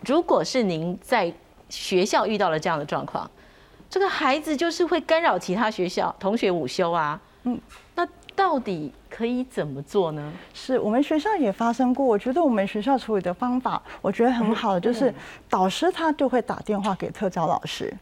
[0.07, 1.31] 如果是您在
[1.69, 3.29] 学校遇到了这样的状况，
[3.91, 7.61] 这个孩子就是会干扰其他学校同学午休啊，嗯，
[7.93, 8.03] 那
[8.39, 8.93] 到底？
[9.10, 10.32] 可以怎么做呢？
[10.54, 12.06] 是我们学校也发生过。
[12.06, 15.13] 我觉得我们学校处理的方法，我觉得很好的，就是
[15.49, 17.93] 导师他就会打电话给特教老师。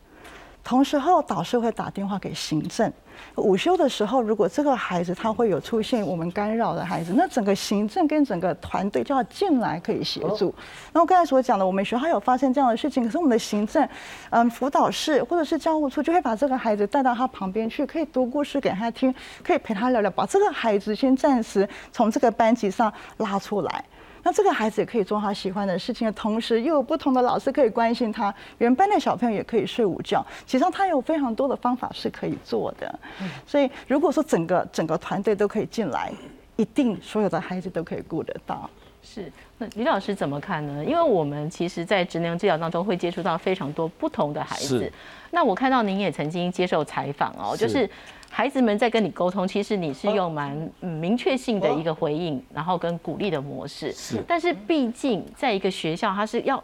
[0.68, 2.92] 同时候，导师会打电话给行政。
[3.36, 10.54] 午休的时候，如果这个孩子他会有出现我们干扰的孩子，那整个行政跟整个团队就要进来可以协助。
[10.92, 13.88] 那我刚才所讲的，我们学校有发生这样的事情，可是我们的行政、
[14.30, 23.86] 嗯辅导室或者是教务处就会把这个孩子带到他旁边去，可以读故事给他听，可以陪他聊聊，把这个孩子先暂时从这个班级上拉出来。
[24.28, 28.34] 那这个孩子也可以做他喜欢的事情的同时，又有不同的老师可以关心他。
[28.58, 30.22] 原班的小朋友也可以睡午觉。
[30.46, 33.00] 其实他有非常多的方法是可以做的。
[33.46, 36.12] 所以如果说整个整个团队都可以进来，
[36.58, 38.70] 一定所有的孩子都可以顾得到。
[39.02, 39.32] 是。
[39.58, 40.84] 那李老师怎么看呢？
[40.84, 44.92] 因为我们其实，在职能治疗当中会接触到非常多不同的孩子。
[45.32, 47.90] 那我看到您也曾经接受采访哦，就是。
[48.30, 53.92] 孩子们在跟你沟通，其实你是用蛮明确性的一个回应，然后跟鼓励的模式。
[53.92, 56.64] 是，但是毕竟在一个学校，他是要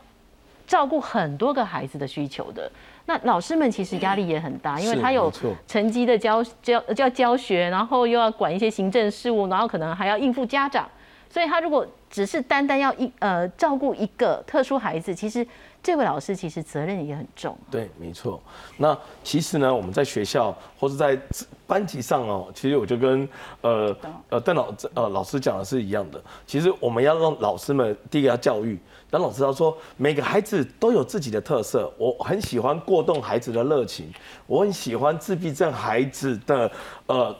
[0.67, 2.71] 照顾很多个孩子的需求的。
[3.05, 5.31] 那老师们其实压力也很大，因为他有
[5.67, 10.87] 成绩的教教教教学，然后又要管一些行政事务，然后可能还要应付家长。
[11.29, 15.45] 所以他如果只是单单要一呃照顾一个特殊孩子，其实。
[15.83, 17.57] 这位老师其实责任也很重。
[17.69, 18.41] 对，没错。
[18.77, 21.19] 那其实呢，我们在学校或者在
[21.67, 23.27] 班级上哦，其实我就跟
[23.59, 23.93] 呃
[24.29, 26.23] 呃邓老呃老师讲的是一样的。
[26.47, 31.91] 其实我们要让老师们第一个要教育，当老师要说每个孩子都有自己的特色。
[31.97, 34.09] 我很喜欢过动孩子的热情，
[34.47, 36.71] 我很喜欢自闭症孩子的
[37.07, 37.35] 呃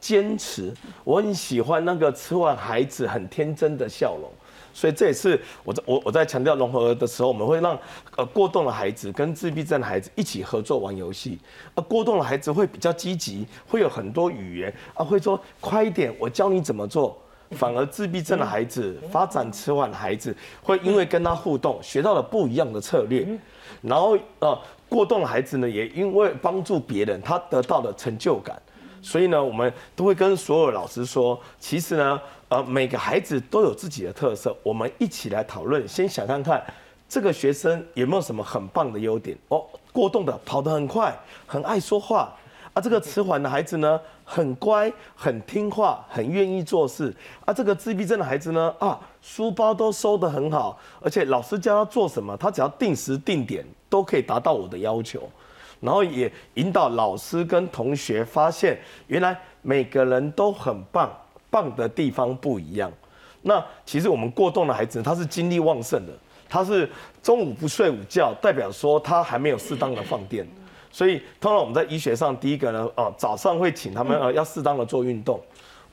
[0.00, 4.28] 坚持，我很喜欢那个吃完孩子很天真的笑容。
[4.74, 7.78] 所以这也是我在我我在强调融合的时候，我们会让
[8.16, 11.38] 呃过动的孩子跟自闭症的孩子一起合作玩游戏。
[11.76, 17.16] 而过动的孩子会比较积极，会有很多语言啊，会说快一点，我教你怎么做。
[17.52, 23.24] 反而自闭症的孩子发展迟缓的孩子，会因为跟他互动学到了不一样的策略。
[23.80, 24.58] 然后呃
[24.88, 28.60] 过动的孩子呢，也因为帮助别人，他得到了成就感。
[29.00, 32.20] 所以呢，我们都会跟所有老师说，其实呢。
[32.48, 35.86] 呃，每个孩子都有自己的特色，我们一起来讨论。
[35.88, 36.62] 先想看看
[37.08, 39.64] 这个学生有没有什么很棒的优点哦。
[39.92, 42.32] 过动的跑得很快，很爱说话
[42.72, 42.82] 啊。
[42.82, 47.52] 这个迟缓的孩子呢，很乖，很听话，很愿意做事啊。
[47.52, 55.28] 这个自闭症的孩子呢，啊，书包都收得很好，而且老师教他做什么，他只要定时定点都可以达到我的要求。
[55.80, 61.10] 然后也引导老师跟同学发现，原来每个人都很棒。
[61.54, 62.90] 棒的地方不一样，
[63.42, 66.12] 那其实我们过动的孩子，他是精力旺盛的，
[66.48, 66.90] 他是
[67.22, 70.44] 中午不睡午觉，代表说他还没有适当的放电，
[70.90, 75.40] 所以通常我们在医学上，第一个呢，哦，早上会请他们呃要适当的做运动，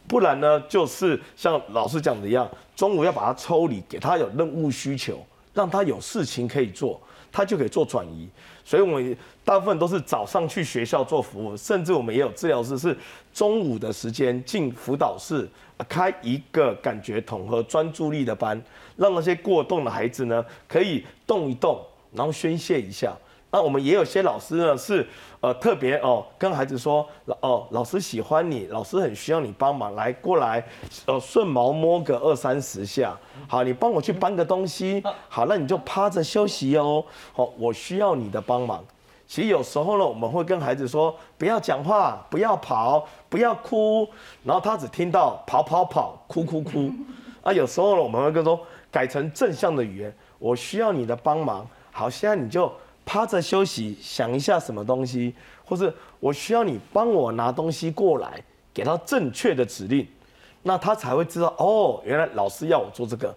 [0.07, 6.99] 不然呢，就是像老师讲的一样，中午要把他抽离，给他有任务需求，让他有事情可以做，
[7.31, 8.27] 他就可以做转移。
[8.63, 12.95] 所以，我们大部分都是早上去学校做服务，甚至我们也有治疗师是
[13.33, 15.49] 中午的时间进辅导室
[15.89, 18.61] 开一个感觉统合专注力的班，
[18.95, 21.81] 让那些过动的孩子呢可以动一动，
[22.13, 23.13] 然后宣泄一下，
[23.49, 25.05] 那我们也有些老师呢是
[25.39, 27.05] 呃特别哦跟孩子说，
[27.41, 30.63] 哦老师喜欢你，老师很需要你帮忙，来过来，
[31.07, 38.85] 呃顺毛摸个二三十下，好，你帮我去搬个东西，好，那你就趴着休息哦，好，我需要你的帮忙。
[39.31, 44.05] 其实有时候呢，我们会跟孩子说，不要讲话，不要跑，不要哭，
[44.43, 46.91] 然后他只听到跑跑跑，哭哭哭。
[47.41, 48.59] 啊，有时候呢，我们会跟说
[48.91, 51.65] 改成正向的语言，我需要你的帮忙。
[51.93, 52.69] 好，现在你就
[53.05, 60.05] 趴着休息，想一下什么东西，或是我需要你帮我拿东西过来，给他正确的指令，
[60.63, 63.33] 那他才会知道哦，原来老师要我做这个。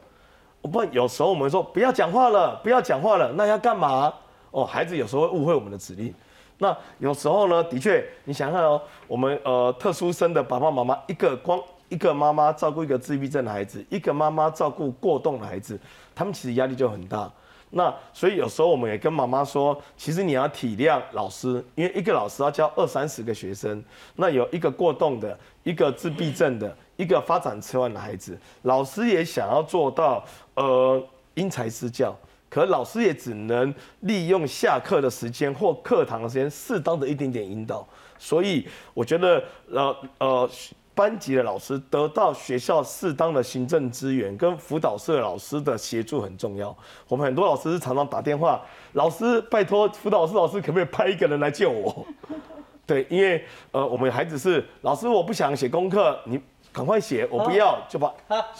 [0.60, 4.12] 不然有时候我们说不要讲话了，不要讲话了，那要干嘛？
[4.54, 6.14] 哦，孩子有时候会误会我们的指令。
[6.58, 15.76] 那有时候呢，的确，你想看哦，我们呃特殊生的爸爸妈妈，一个光一个妈妈照顾一个自闭症的孩子，一个妈妈照顾过动的孩子，
[16.14, 17.28] 他们其实压力就很大。
[17.70, 23.82] 那所以有时候我们也跟妈妈说，其实你要体谅老师，因为一个老师要教二三十个学生，
[24.14, 31.02] 那有一个过动的，一个自闭症的，一个发展迟缓的孩子，老师也想要做到呃
[31.34, 32.16] 因材施教。
[32.54, 37.84] 可老师也只能利用下课的时间或课堂的时间，适当的一点点引导。
[38.16, 38.64] 所以
[38.94, 40.50] 我觉得，呃呃，
[40.94, 46.72] 班级的老师得到学校适当的行政资源跟辅导社老师的协助很重要。
[47.08, 48.62] 我们很多老师是常常打电话，
[48.92, 52.06] 老师拜托辅导室老师可不可以派一个人来救我？
[52.86, 56.40] 对，因为呃，我们孩子是老师，我不想写功课，你
[56.72, 58.14] 赶快写，我不要就把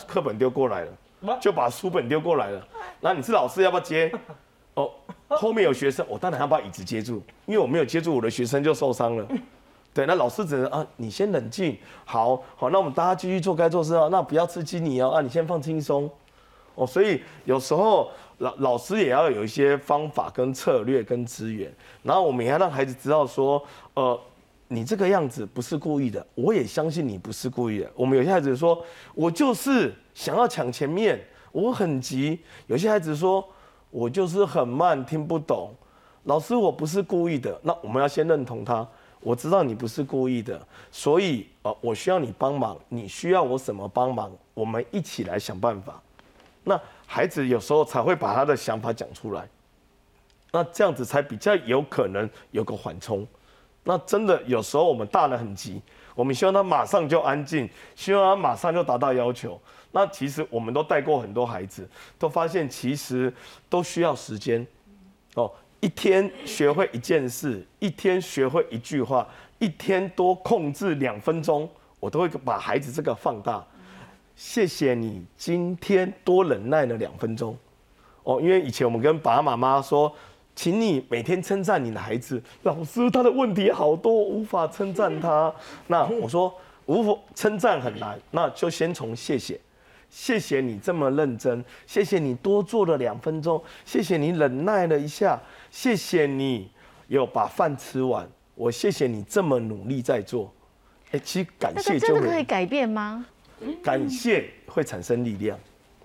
[0.05, 0.89] 课本丢过来了。
[1.41, 2.67] 就把书本丢过来了，
[3.01, 4.13] 那你是老师要不要接？
[4.75, 4.91] 哦，
[5.29, 9.27] 后面有学生，我当然要把椅子接住，因为我没有接住我的学生就受伤了。
[9.95, 16.11] 对，那老师只能啊，你先冷静，好好，那我们大家继续做该做事啊，那不要刺激你哦，啊，你先放轻松。
[16.75, 24.21] 哦，所以有时候老老师也要有一些方法跟策略跟资源，然后我们也要让孩子知道说，呃。
[24.75, 27.91] 你这个样子不是故意的，我也相信你不是故意的。
[27.95, 28.85] 我们有些孩子说，
[29.15, 32.41] 我就是想要抢前面，我很急。
[32.67, 33.47] 有些孩子说，
[33.91, 35.73] 我就是很慢，听不懂。
[36.25, 37.59] 老师，我不是故意的。
[37.63, 38.87] 那我们要先认同他，
[39.21, 40.61] 我知道你不是故意的，
[40.91, 42.77] 所以呃，我需要你帮忙。
[42.89, 44.33] 你需要我什么帮忙？
[44.55, 46.03] 我们一起来想办法。
[46.65, 49.47] 那孩子有时候才会把他的想法讲出来，
[50.51, 53.27] 那这样子才比较有可能有个缓冲。
[53.87, 55.81] 那真的有时候我们大人很急，
[56.15, 59.61] 我们希望他马上就安静，希望他马上就达到要求。
[59.93, 61.87] 那其实我们都带过很多孩子，
[62.19, 63.31] 都发现其实
[63.69, 64.67] 都需要时间。
[65.35, 71.69] 哦，一天学会一件事，一天学会一句话，一天多控制两分钟，
[72.01, 73.63] 我都会把孩子这个放大。
[74.35, 77.55] 谢谢你今天多忍耐了两分钟。
[78.23, 80.11] 哦，因为以前我们跟爸爸妈妈说。
[80.55, 85.53] 请你每天称赞你的孩子，老师他的问题好多，无法称赞他。
[85.89, 86.55] 那我说
[86.87, 89.61] 无法称赞很难，那就先从谢谢，
[90.09, 95.41] 谢谢你这么认真，谢谢你多做了两分钟，谢谢你忍耐了一下，
[95.71, 96.71] 谢谢你
[97.09, 100.53] 有把饭吃完，我谢谢你这么努力在做。
[101.11, 103.27] 哎，其实感谢真的可以改变吗？
[103.83, 105.59] 感谢会产生力量。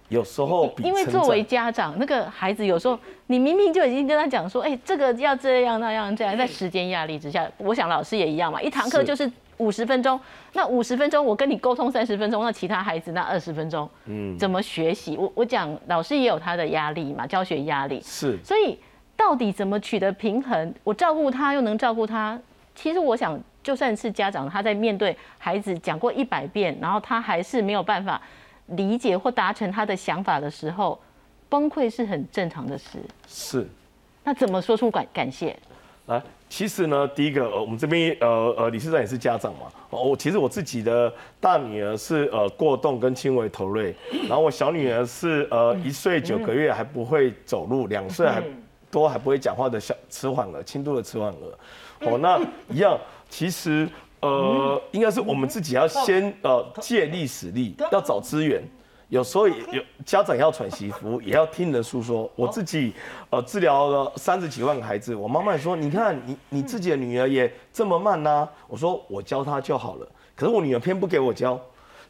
[0.09, 10.19] 有时候，因为作为家长，那个孩子有时候，你明明就已经跟他讲说，哎，这个要这样那样这样，在时间压力之下，我想老师也一样嘛，一堂课就是五十分钟，
[10.53, 15.15] 那五十分钟我跟你沟通三十分钟，那其他孩子那二十分钟，嗯，怎么学习？
[15.15, 18.79] 我我讲老师也有他的压力嘛，教学压力是，所以
[19.15, 20.73] 到底怎么取得平衡？
[20.83, 22.39] 我照顾他又能照顾他，
[22.73, 28.19] 其实我想，就算是家长，他在面对孩子讲过一百遍，然后他还是没有办法。
[28.71, 30.99] 理解或达成他的想法的时候，
[31.47, 32.99] 崩溃是很正常的事。
[33.27, 33.67] 是，
[34.23, 35.57] 那怎么说出感感谢？
[36.05, 38.27] 来，其实呢，第一个，呃，我们这边，呃
[38.57, 39.67] 呃，理事长也是家长嘛。
[39.89, 43.95] 我其实我自己的大女儿是呃过动跟轻微头锐，
[44.27, 48.41] 然后我小女儿是呃一岁九个月还不会走路，两岁还
[48.89, 52.07] 多还不会讲话的小迟缓儿，轻度的迟缓儿。
[52.09, 52.39] 哦，那
[52.69, 53.87] 一样，其实。
[54.21, 58.63] 呃，应该是我们自己要先呃借力使力，要找资源。
[59.07, 62.29] 有时候有家长要喘息服务，也要听人诉说。
[62.35, 62.93] 我自己
[63.31, 71.59] 呃治疗了三十几万个孩子，我妈妈说：“你看你你自己的女儿也这么慢呐。”我说：“我教她就好了。”可是我女儿偏不给我教，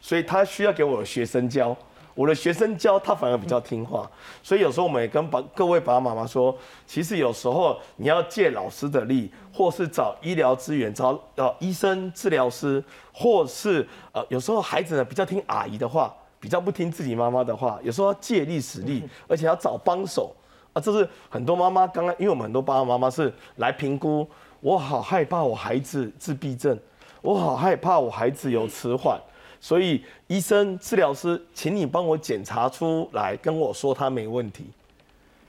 [0.00, 1.74] 所以她需要给我的学生教。
[2.14, 4.10] 我的学生教他反而比较听话，
[4.42, 6.56] 所以有时候我们也跟爸各位爸爸妈妈说，
[6.86, 12.82] 其实有时候你要借老师的力，或是找医疗资源，找呃医生、治疗师，
[13.12, 20.34] 或是呃有时候孩子呢比较听阿姨的话，比较不听自己妈妈的话，有时候要借力使力，而且要找帮手。
[20.72, 24.24] 啊，这是很多妈妈刚刚，因为我们很多爸爸妈妈是来评估，
[24.60, 26.78] 我好害怕我孩子自闭症，
[27.22, 29.20] 我好害怕我孩子有迟缓，
[29.60, 34.64] 所以医生、治疗师，请你帮我检查出来，跟我说他没问题。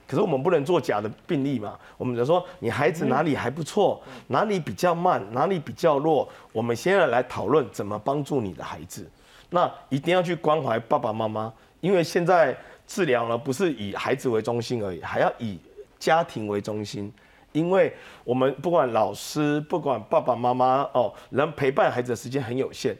[0.06, 1.78] 可是我们不能做假的病例嘛？
[1.96, 9.10] 我们就说你孩子哪里还不错，哪里比较慢，哪里比较弱，我们现在来讨论怎么帮助你的孩子。
[9.48, 11.50] 那一定要去关怀爸爸妈妈，
[11.80, 12.54] 因为现在
[12.86, 15.58] 治疗呢不是以孩子为中心而已，还要以
[15.98, 17.10] 家庭为中心。
[17.52, 17.90] 因为
[18.24, 22.94] 我们不管老师，不管爸爸妈妈哦，能陪伴孩子的时间很有限。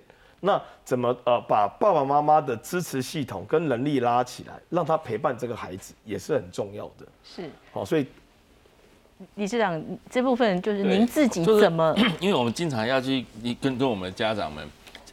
[0.45, 7.07] 那怎么呃把爸爸妈妈的支持系统跟能力拉起来，让他陪伴这个孩子也是很重要的。
[7.23, 8.05] 是，好，所以
[9.37, 9.81] 理事长
[10.11, 14.69] 这部分就是您自己就是怎么 因为我们经常要去你跟跟我们的家长们，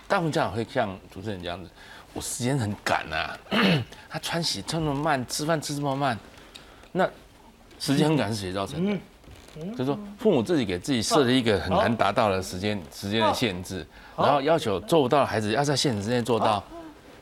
[0.08, 1.70] 大部分家长会像主持人这样子，
[2.14, 3.38] 我时间很赶啊，
[4.10, 6.18] 他穿洗穿那么慢，吃饭吃这么慢，
[6.92, 7.08] 那
[7.78, 8.98] 时间很赶是谁造成的？
[9.72, 13.86] 就是说父母自己给自己设了一个很难达到的时间时间的限制，
[14.20, 16.64] 然后要求做不到的孩子要在限制之内做到，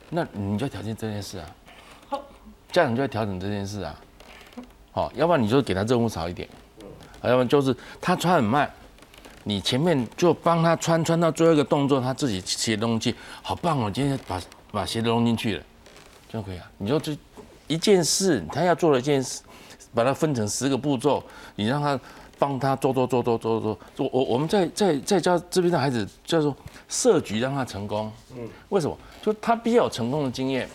[0.10, 1.46] 那你就要调整这件事啊，
[2.72, 3.96] 家长就要调整这件事啊，
[4.92, 6.48] 好，要不然你就给他任务少一点。
[7.24, 8.72] 要不然就是他穿很慢，
[9.44, 13.92] 你前面就帮他穿，穿到最后一个动作，他自己鞋弄进去，好棒哦！
[13.92, 14.40] 今天把
[14.72, 15.64] 把鞋子弄进去了，
[16.30, 16.72] 就可以啊。
[16.78, 17.18] 你就这
[17.66, 19.42] 一件事，他要做的一件事，
[19.94, 21.22] 把它分成十个步骤，
[21.56, 22.00] 你让他
[22.40, 24.10] 帮他做做做做做做做。
[24.12, 26.56] 我我们在在在教这边的孩子叫做
[26.88, 28.12] 设局让他成功。
[28.36, 28.98] 嗯，为什么？
[29.22, 30.70] 就他必须有成功的经验，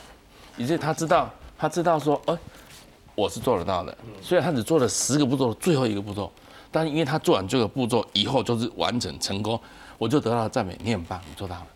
[0.57, 2.37] 以及他知道他知道说，哎、
[3.15, 3.97] 我是做得到的。
[4.21, 6.31] 虽然他只做了十个步骤，最后一个步骤，
[6.71, 9.59] 但因为他做完这个步骤以后就是完整成功，
[9.97, 11.67] 我就得到了赞美，你很棒，你做到了。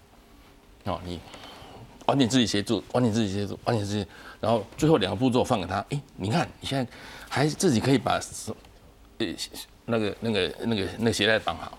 [0.85, 1.19] 哦，你
[2.07, 4.07] 晚点自己协助，晚点自己协助，晚点自己，
[4.41, 5.77] 然后最后两个步骤放给他。
[5.91, 6.93] 哎，你看你现在
[7.29, 8.55] 还自己可以把手
[9.19, 9.27] 呃
[9.87, 11.79] 那个那个那个那个鞋带绑好。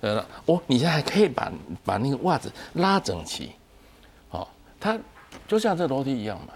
[0.00, 1.52] 呃，哦，你现在还可以把
[1.84, 3.50] 把那个袜子拉整齐。
[4.30, 4.48] 哦，
[4.80, 4.98] 他
[5.46, 6.54] 就像这楼梯一样嘛。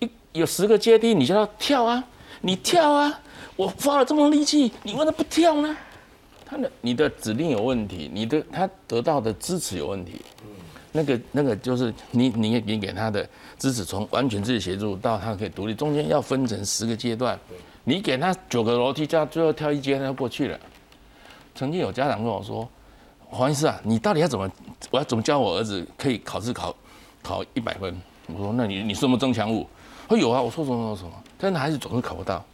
[0.00, 2.02] 一有十个阶梯，你就要跳啊，
[2.40, 3.20] 你跳啊！
[3.54, 5.76] 我花了这么多力气，你为什么不跳呢？
[6.44, 10.20] 他的你的指令有问题，你的他得到的支持有问题。
[10.90, 13.24] 那个那个就是你你你给他的
[13.58, 17.38] 支持，从完全自己协助到他可以独立，中间要分成十个阶段。
[17.84, 20.58] 你给他九个楼梯，叫他最后跳一阶，他就过去了。
[21.54, 22.68] 曾经有家长跟我说
[23.30, 24.50] ：“黄医师啊，你到底要怎么，
[24.90, 26.74] 我要怎么教我儿子可以考试考
[27.22, 29.66] 考一百分？”我说：“那你你什么增强物？”
[30.08, 32.44] 他说有啊，我说什么什么什么，但是孩子总是考不到。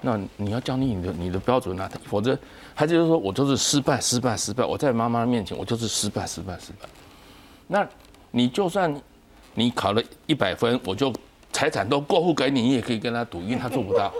[0.00, 2.38] 那你要降低你的你的标准啊，否则
[2.74, 6.88] 孩子就说我就是失败失败失败，我在妈妈面前我就是失败失败失败。
[7.66, 7.86] 那
[8.30, 8.94] 你就算
[9.54, 11.12] 你考了一百分，我就
[11.52, 14.12] 财产都过户给你，你也可以跟他赌，因为他做不到，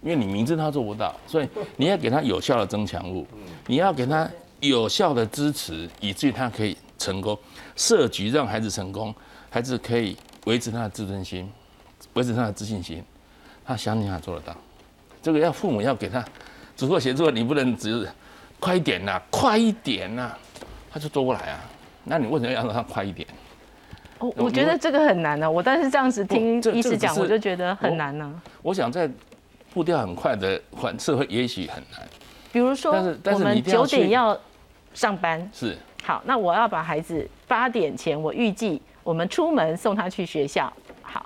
[0.00, 3.26] 因为你明知他做不到，所以你要给他有效的增强物，
[3.66, 4.28] 你要给他
[4.60, 7.36] 有效的支持，以至于他可以成功。
[7.74, 9.14] 设局让孩子成功，
[9.50, 11.50] 孩子可以维持他的自尊心，
[12.14, 13.02] 维持他的自信心，
[13.64, 14.56] 他相信他做得到。
[15.20, 16.24] 这个要父母要给他
[16.76, 18.08] 足够协助，你不能只是
[18.60, 20.32] 快一点呐、快一点呐、
[20.90, 21.60] 他就做不来啊。
[22.04, 23.26] 那你为什么要让他快一点？
[24.18, 29.08] 我我觉得这个很难呢、我但是这样子听医师讲，我就觉得很难呢、我想在
[29.72, 32.08] 步调很快的反社会，也许很难。
[32.52, 34.38] 比如说但是，但我们九点要
[34.94, 40.72] 上班，是好，那我要把孩子八点前，我预计我们出门送他去学校。
[41.02, 41.24] 好，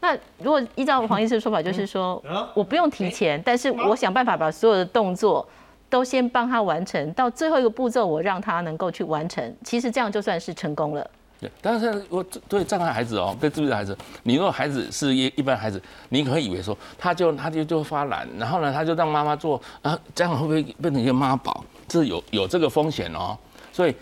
[0.00, 2.22] 那如果依照黄医师的说法，就是说
[2.54, 5.46] 我不用提前，但是我想办法把所有的动作
[5.90, 9.56] 都先帮他完成，到最后一个步骤，我让他能够去完成。
[9.64, 11.10] 其实这样就算是成功了。
[11.42, 21.64] 对，但是我对障碍孩子哦，对自闭的孩子，你如果孩子是一一般孩子，你可能以为说他就他就就发懒，然后呢他就让妈妈做，啊这样会不会变成一个妈宝？
[21.88, 23.36] 这有有这个风险哦。
[23.72, 23.96] 所以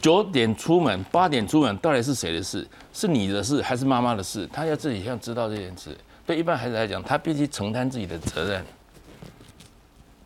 [0.00, 2.64] 九点出门，八点出门，到底是谁的事？
[2.92, 4.48] 是你的事还是妈妈的事？
[4.52, 5.90] 他要自己要知道这件事。
[6.24, 8.64] 对一般孩子来讲，他必须承担自己的责任。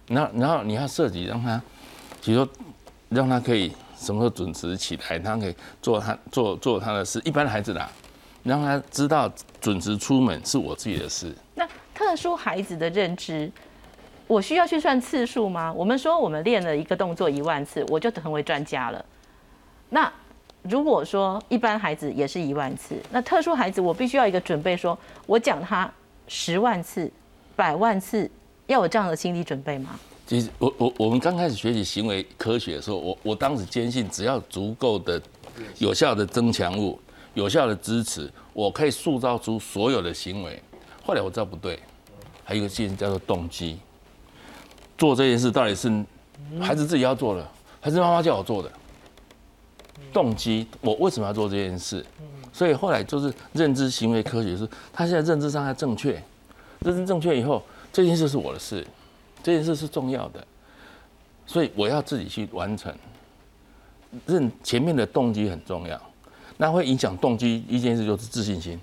[0.08, 1.62] 然后然后你要设计让他，
[2.22, 2.52] 比如说
[3.08, 3.72] 让他可以
[4.02, 7.22] 什么时候准时起来，他可以做他做做他的事。
[7.24, 7.88] 一般孩子啦，
[8.42, 11.32] 让他知道准时出门是我自己的事。
[11.54, 13.50] 那特殊孩子的认知，
[14.26, 15.72] 我需要去算次数吗？
[15.72, 19.04] 我们说我们练了一个动作一万次，我就成为专家了。
[19.90, 20.12] 那
[20.62, 25.90] 如果说一般孩子也是一万次，那特殊孩子我必须要一个准备说，我讲他
[26.26, 27.10] 十万次、
[27.54, 28.30] 百万次，
[28.66, 29.98] 要有这样的心理准备吗？
[30.26, 35.20] 其实我我我们刚开始学习行为科学的时候，我我当时坚信，只要足够的
[35.78, 36.98] 有效的增强物、
[37.34, 40.62] 有效的支持，我可以塑造出所有的行为。
[41.04, 41.78] 后来我知道不对，
[42.44, 43.78] 还有一个件事叫做动机。
[44.96, 45.90] 做这件事到底是
[46.60, 47.46] 孩子自己要做的，
[47.80, 48.70] 还是妈妈叫我做的？
[50.12, 52.04] 动机，我为什么要做这件事？
[52.52, 56.22] 所以后来就是认知行为科学，是他现在认知上还正确，
[56.80, 57.62] 认知正确以后，
[57.92, 58.86] 这件事是我的事，
[59.42, 60.46] 这件事是重要的，
[61.46, 62.94] 所以我要自己去完成。
[64.26, 66.00] 认前面的动机很重要，
[66.58, 68.78] 那会影响动机一件事就是自信心。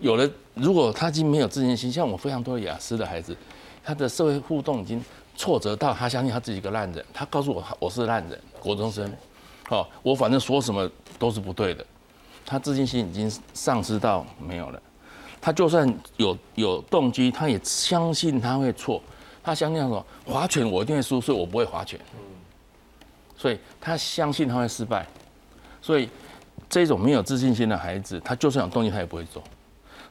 [0.00, 3.36] 有了，如果他已经没有自信心，像我非常多雅思的孩子，
[3.84, 5.04] 他的社会互动已经
[5.36, 9.12] 挫折到他相信他自己一个烂人，他告诉我我是烂人，国中生，
[9.68, 11.84] 好，我反正说什么都是不对的，
[12.46, 14.82] 他自信心已经丧失到没有了。
[15.42, 15.86] 他就算
[16.16, 19.02] 有有动机，他也相信他会错，
[19.42, 21.98] 他相信说划拳我一定会输，所以我不会划拳。
[23.36, 25.04] 所以他相信他会失败，
[25.80, 26.08] 所以
[26.68, 29.42] 这种没有自信心的孩子，他就算有动力，他也不会做。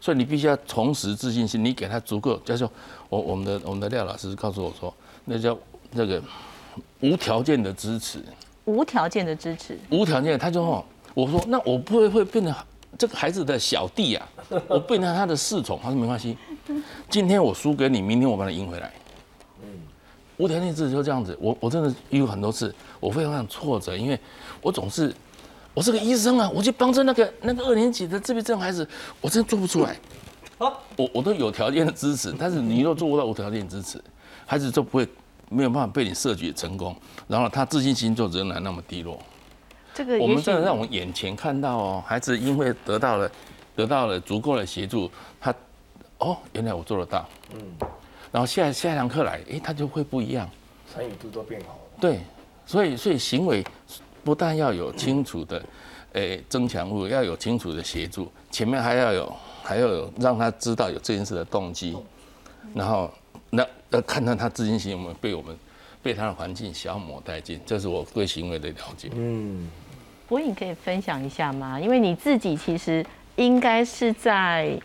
[0.01, 2.69] 所以你必须要重拾自信心，你给他足够，叫做
[3.07, 5.57] 我我们的我们的廖老师告诉我说，那叫
[5.91, 6.21] 那个
[6.99, 8.19] 无条件的支持。
[8.65, 9.79] 无条件的支持。
[9.91, 12.53] 无条件，他就说，我说那我不会会变成
[12.97, 14.27] 这个孩子的小弟啊，
[14.67, 15.79] 我变成他的侍从。
[15.81, 16.37] 他说没关系，
[17.09, 18.91] 今天我输给你，明天我把他赢回来。
[20.41, 24.19] 无条件支持就这样子，我我真的遇过很多次，我非常非常挫折，因为
[24.59, 25.13] 我总是，
[25.75, 28.87] 我是个医生啊，我去帮着那个那个二年级的自闭症孩子，
[29.21, 29.95] 我真的做不出来。
[30.57, 34.03] 我我都有条件的支持，但是你若做不到无条件支持，
[34.47, 35.07] 孩子就不会
[35.47, 36.95] 没有办法被你设计成功，
[37.27, 39.19] 然后他自信心就仍然那么低落。
[39.93, 43.31] 这个我们真的让我们眼前看到哦，孩子因为得到了
[43.75, 45.53] 得到了足够的协助，他
[46.17, 47.59] 哦，原来我做得到，嗯。
[48.31, 50.49] 然后下下一堂课来，哎，他就会不一样，
[50.93, 51.79] 参与度都变好了。
[51.99, 52.19] 对，
[52.65, 53.61] 所以所以行为
[54.23, 55.61] 不但要有清楚的，
[56.13, 61.97] 诶增强物，要有清楚的协助，前面还要有还要有让他知道有这件事的动机，
[62.73, 63.11] 然后
[63.49, 65.53] 那要看看他自信心有没有被我们
[66.01, 69.09] 被他的环境消磨殆尽，这是我对行为的了解。
[69.13, 69.69] 嗯，
[70.29, 71.77] 博颖可以分享一下吗？
[71.77, 73.05] 因为你自己其实
[73.35, 74.79] 应该是在，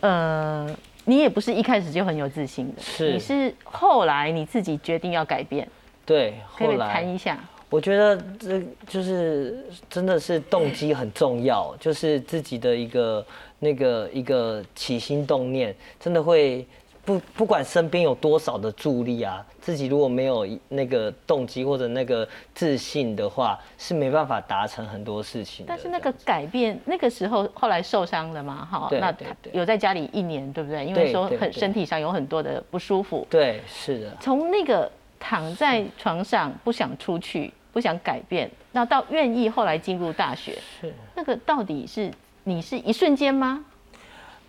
[0.00, 0.76] 呃。
[1.06, 5.66] 你也不是一开始就很有自信的，是你是后来你自己决定要改变，
[6.04, 7.38] 对，后来谈一下。
[7.70, 13.26] 我觉得这就是真的是动机很重要，就是自己的一个
[13.58, 16.66] 那个一个起心动念，真的会。
[17.06, 25.64] 不不管身边有多少的助力啊，自己如果没有那个动机或者那个自信的话，是没办法达成很多事情。
[25.68, 29.14] 但是那个改变，那个时候后来受伤了嘛，哈，那
[29.52, 30.84] 有在家里一年，对不对？
[30.84, 33.24] 因为说很身体上有很多的不舒服。
[33.30, 34.16] 对，是的。
[34.20, 34.90] 从那个
[35.20, 42.10] 躺在床上不想出去、不想改变，那到愿意后来进入大学，是那个到底是
[42.42, 43.64] 你是一瞬间吗？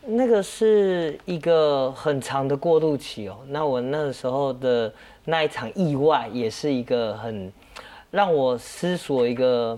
[0.10, 3.38] 那个是一个很长的过渡期哦。
[3.47, 4.91] 那我那个时候的
[5.26, 7.51] 那一场意外，也是一个很
[8.10, 9.78] 让我思索一个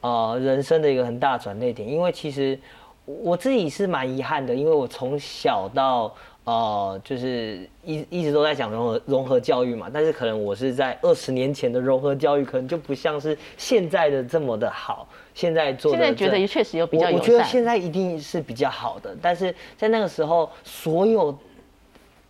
[0.00, 1.86] 呃人生的一个很大转捩点。
[1.86, 2.58] 因为其实
[3.04, 6.14] 我自己是蛮遗憾的，因为我从小到
[6.46, 9.90] 呃就是一一直都在讲融合融合教育嘛。
[9.92, 15.06] 但是可能我是在二十年前的融合教育，可能就不像是现在的这么的好。
[15.34, 21.38] 现在做现在觉得确实有比较我觉得现在一定是比较好的，但是在那个时候，所有，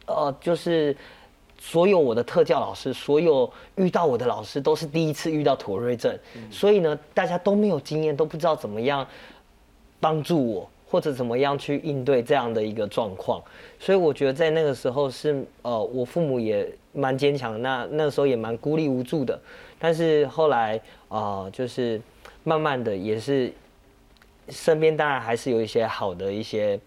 [0.06, 0.96] 呃，就是
[1.56, 6.18] 所有我的特教老师，所有遇到我的老师都是第一次遇到妥瑞症，
[6.50, 9.06] 所以呢，大家都没有经验，都不知道怎么样
[10.00, 13.43] 帮助我，或者怎么样去应对这样的一个状况。
[13.78, 19.39] 所以我觉得在那个时候是，呃，我父母也蛮坚强，那那时候也蛮孤立无助的。
[19.78, 22.01] 但是后来啊，就是。
[22.49, 23.53] 慢慢的也是，
[24.51, 26.78] 身边当然还是有一些好的一些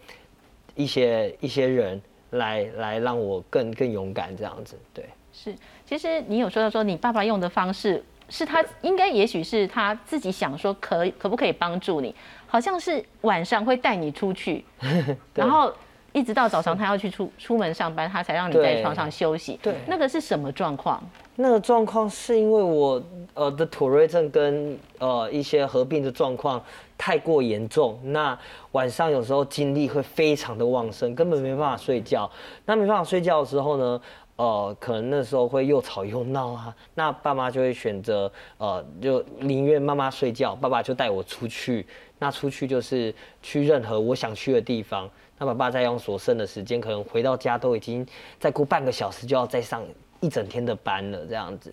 [0.74, 5.04] 一些一些人来来让我更更勇敢这样子，对。
[5.34, 12.14] 是，其实你有说到说你爸爸用的方式是他应该也许是他自己想说可可不可以帮助你，
[12.50, 14.64] 好像是晚上会带你出去，
[15.32, 15.72] 然后
[16.12, 19.58] 一直到早上他要去出出门上班，他才让你在床上休息。
[19.62, 21.00] 对，那个是什么状况？
[21.36, 26.62] 那个状况是因为我呃的妥瑞症跟呃一些合并的状况
[26.98, 28.38] 太过严重，那
[28.72, 32.30] 晚上有时候精力会非常的旺盛，根本没办法睡觉。
[32.66, 33.98] 那没办法睡觉的时候呢，
[34.40, 36.74] 呃，可能那时候会又吵又闹啊。
[36.94, 41.86] 那爸妈就会选择呃，就宁愿妈妈睡觉，爸爸就带我出去。
[42.18, 45.10] 那出去就是去任何我想去的地方。
[45.38, 48.06] 那爸爸再用所剩的时间，可能回到家都已经
[48.38, 49.82] 再过半个小时就要再上。
[50.22, 51.72] 一整天的班了，这样子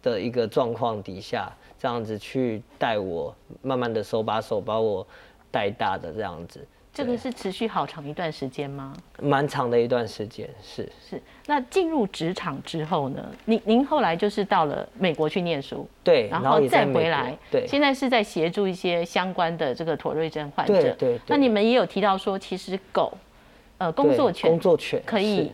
[0.00, 5.04] 的一个状况底下，这样子去带我，慢慢的手把手把我
[5.50, 6.64] 带大的这样子，
[6.98, 8.92] 这个是持续好长一段时间吗？
[9.20, 11.22] 蛮长的一段时间，是是。
[11.46, 13.24] 那进入职场之后呢？
[13.44, 20.74] 您您后来就是到了美国去念书，对，然后再回来，对，现在是在协助一些相关的这个妥瑞症患者。
[20.94, 21.20] 对对。
[21.28, 23.16] 那你们也有提到说，其实狗，
[23.76, 25.52] 呃，工作犬，工作犬可以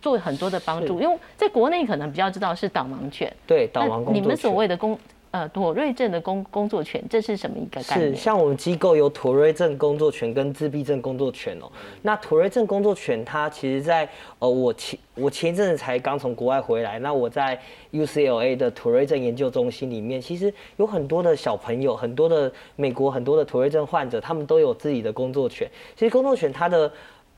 [0.00, 4.98] 做很多的帮助，因为在国内可能比较知道是导盲犬，对，导盲工你们所谓的工。
[5.32, 8.10] 呃，妥瑞症的工工作犬，这是什么一个概念？
[8.10, 11.70] 是像我们机构有妥瑞症工作犬跟自闭症工作犬哦。
[12.02, 14.08] 那妥瑞症工作犬，它其实在
[14.40, 17.56] 呃，我前我前一阵子才刚从国外回来，那我在
[17.92, 25.70] UCLA 的妥瑞症研究中心里面，其实有很多的小朋友，很多的美国很多的妥瑞症患者，他们都有自己的工作犬。
[25.94, 26.90] 其实工作犬它的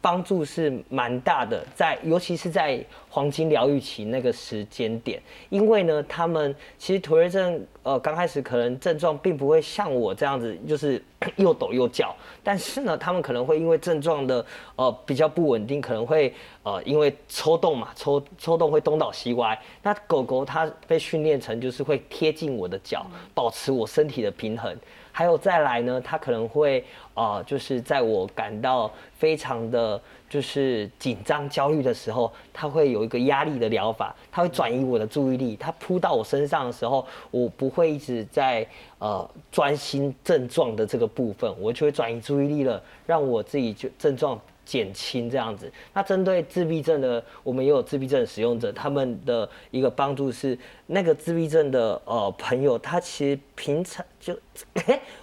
[0.03, 11.01] 帮助是蛮大的，在尤其是在黄金疗愈期那个时间点，因为呢，他们其实妥瑞症呃刚开始可能症状并不会像我这样子，就是
[11.37, 14.45] 又抖又叫，但是呢，他们可能会因为症状的
[14.75, 16.35] 呃比较不稳定，可能会
[16.65, 19.57] 呃因为抽动嘛，抽抽动会东倒西歪。
[19.85, 24.77] 那狗狗它被训练成就是会贴近我的脚，保持我身体的平衡。
[25.13, 26.83] 还有再来呢，他可能会
[27.15, 35.55] 呃，就是在我感到非常的就是紧张、焦虑的时候，他会有一个压力的疗法，他会转移我的注意力。
[35.55, 38.67] 他扑到我身上的时候，我不会一直在
[38.99, 44.41] 呃专心症状的这个部分，我就会转移注意力了，让我自己就症状。
[44.65, 50.57] 减轻这样子，那针对自闭症的，我们也有自闭症使用者，他们的一个帮助是，
[50.87, 54.37] 那个自闭症的呃朋友，他其实平常就，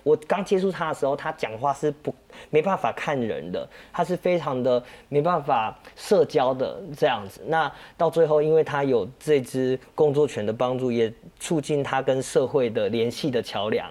[0.04, 2.14] 我刚接触他的时候，他讲话是不
[2.50, 7.42] 没办法看人的，他是非常的没办法社交的这样子。
[7.48, 13.90] 那到最后，因为他有这只工作犬的帮助，也促进他跟社会的联系的桥梁，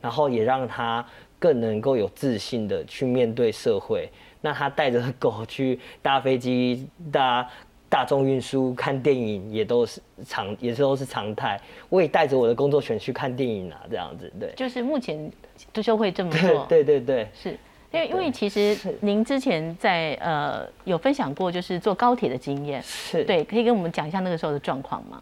[0.00, 1.04] 然后也让他
[1.38, 4.10] 更能够有自信的去面对社会。
[4.40, 7.48] 那他带着狗去搭飞机、搭
[7.88, 11.60] 大众运输、看电影，也都是常，也是都是常态。
[11.88, 14.52] 我也带着我的工作犬去看电影啊，这样子，对。
[14.56, 15.30] 就是目前
[15.72, 16.64] 就 会这么做。
[16.68, 17.50] 对对对，是
[17.92, 25.20] 因为因为其实您之前在呃有分享过，就是坐高铁的经验，是对，可以跟我们讲一下那个时候的状况吗？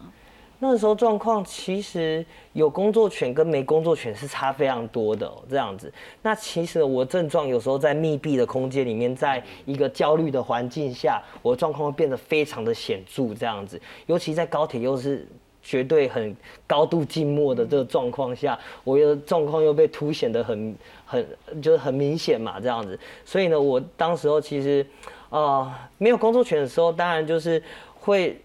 [0.61, 5.91] 那时候状况其实有工作犬跟没工作犬是差非常多的这样子。
[6.21, 13.81] 那其实我症状有时候在密闭的空间里面，在一个焦虑的环境下，我状况会变得非常的显著这样子。
[14.05, 15.25] 尤其在高铁又是
[15.61, 16.35] 绝对很
[16.67, 21.25] 高度静默的这个状况下，我的状况又被凸显的很很
[21.61, 22.99] 就是很明显嘛这样子。
[23.23, 24.85] 所以呢，我当时候其实
[25.29, 27.63] 啊没有工作犬的时候，当然就是
[27.97, 28.37] 会。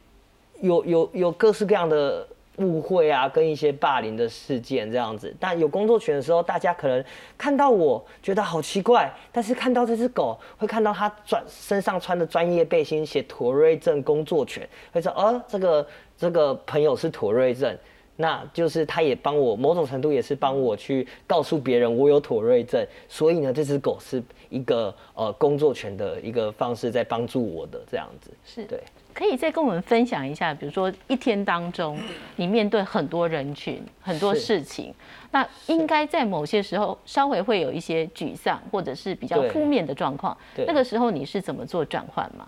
[0.65, 5.35] 有有有各式各样的误会啊，跟一些霸凌的事件这样子。
[5.39, 7.05] 但有工作犬的时候，大家可能
[7.37, 15.87] 看到我觉得好奇怪，但是看到这只狗，会看到它转身上穿的专业背心，写妥瑞症工作犬，会说哦，这个
[16.17, 17.77] 这个朋友是妥瑞症，
[18.17, 28.81] 那就是他也帮我某种程度也是帮我去告诉别人我有妥瑞症，所以呢，这只狗是一个呃工作犬的一个方式在帮助我的这样子，是对。
[29.15, 31.97] 可以再跟我们分享一下，比如说一天当中，
[32.35, 34.93] 你面对很多人群、很多事情，
[35.31, 40.37] 那应该在某些时候稍微会有一些沮丧，或者是比较负面的状况。
[40.67, 42.45] 那个时候你是怎么做转换吗？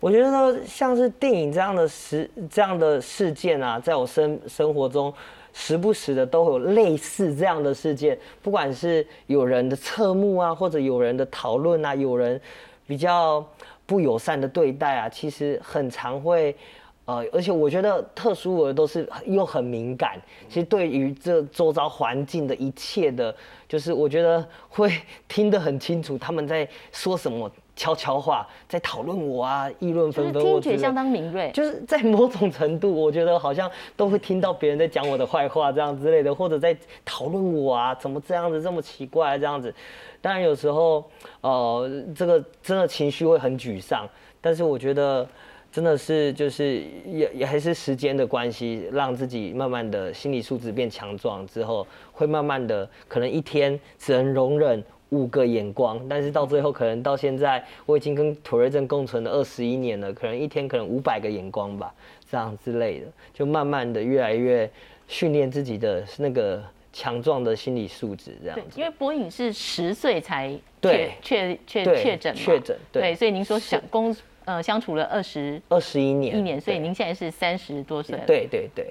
[0.00, 5.14] 我觉得像是电影这样的事、这样的事件啊，在我生生活中
[5.52, 12.40] 时不时的都有类似这样的事件，不管是有人的侧目啊，或者有人的讨论啊，有人
[12.86, 13.46] 比较。
[13.86, 16.56] 不友善的对待啊，其实很常会，
[17.04, 23.34] 呃，而且我觉得特殊儿都是又很敏感，其实对于这周遭环境的一切的，
[23.68, 24.90] 就是我觉得会
[25.28, 39.74] 听得很清楚他们在说什么悄悄话，在讨论我啊，议论纷纷，听觉相当敏锐，就是在某种程度，我觉得好像都会听到别人在讲我的坏话这样之类的，或者在讨论我啊，怎么这样子这么奇怪这样子。
[40.20, 41.04] 当然有时候，
[41.40, 44.08] 呃，这个真的情绪会很沮丧，
[44.40, 45.26] 但是我觉得
[45.70, 54.82] 真的是就是也也还是时间的关系，让自己慢慢的心理素质变强壮之后，会慢慢的可能一天只能容忍
[55.14, 61.94] 五个眼光，但是到最后可能到现在我已经跟妥瑞症共存了二十一年了，可能一天可能五百个眼光吧，
[62.30, 64.68] 这样之类的，就慢慢的越来越
[65.06, 66.62] 训练自己的那个。
[66.96, 68.80] 强壮的心理素质，这样子。
[68.80, 78.22] 因为博颖是十岁才确确确确诊，确诊对，所以您说想工呃相处了二十二十一年，一年，所以您现在是三十多岁了。
[78.28, 78.86] 对对对。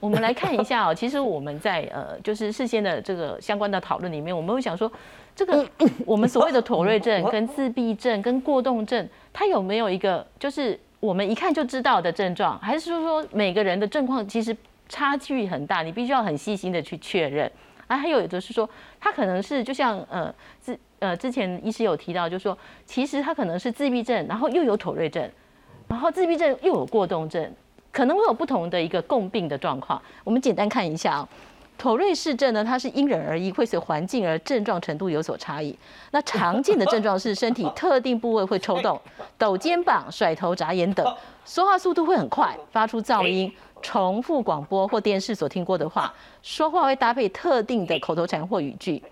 [0.00, 4.92] 我们来看一下哦，其实我们在呃，就是事先的这个相关的讨论里面，我们会想说，
[5.34, 5.66] 这个
[6.04, 14.56] 我们所谓的妥瑞症、 跟自闭症、跟过动症，它有没有一个就是我们一看就知道的症状，还是说说每个人的症况其实
[14.88, 17.50] 差距很大，你必须要很细心的去确认。
[17.86, 18.68] 啊，还有就是说，
[19.00, 25.28] 他可能是就像呃之呃之前医师有提到，就是说其实他可能是自闭症，然后又有妥瑞症，
[25.88, 27.52] 然后自闭症又有过动症。
[27.92, 31.28] 可能会有不同的一个共病的状况，我们简单看一下啊。
[31.80, 35.74] 妥瑞氏症呢，它是因人而异，会随环境而症状程度有所差异。
[36.10, 39.00] 那常见的症状是身体特定部位会抽动、
[39.38, 41.16] 抖肩膀、甩头、眨眼等，
[41.46, 43.50] 说话速度会很快，发出噪音，
[43.80, 46.12] 重复广播或电视所听过的话，
[46.42, 49.02] 说话会搭配特定的口头禅或语句。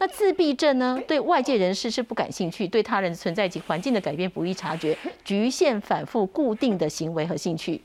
[0.00, 7.80] 那自闭症呢，对外界人士是不感兴趣，对他人存在及环境的改变不易察觉，局限反复固定的行为和兴趣。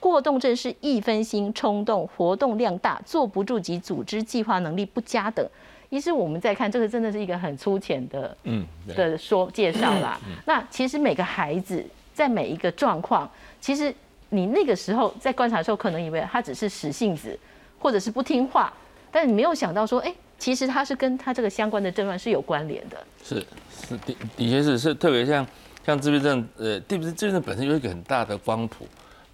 [0.00, 5.46] 过动症是易分心、冲动、活动量大、坐不住及组织计划能力不佳等。
[5.90, 10.20] 于是我们在看这个，真的是一个很粗浅的嗯的说介绍啦。
[10.44, 11.82] 那其实每个孩子
[12.12, 13.28] 在每一个状况，
[13.60, 13.92] 其实
[14.28, 17.38] 你那个时候在观察的时候，可能以为他只是使性子，
[17.78, 18.72] 或者是不听话，
[19.10, 23.02] 但你没有想到说，哎，其实他是跟他这个相关的症状是有关联的。
[23.24, 23.36] 是
[23.70, 25.46] 是的，的确是是特别像
[25.86, 28.86] 像自闭症，呃，自闭自闭症本身有一个很大的光谱。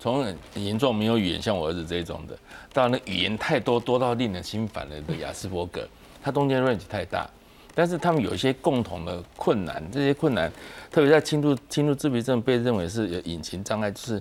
[0.04, 2.36] 从很严重没有语言，像我儿子这种的，
[2.74, 5.88] 到那语言太多多到令人心烦的这个雅斯伯格，
[6.22, 7.26] 他中间 range 太大，
[7.74, 10.52] 但是他们有一些共同的困难，这些困难，
[10.90, 14.20] 特别在轻度轻度自闭症被认为是有隐形障碍，就是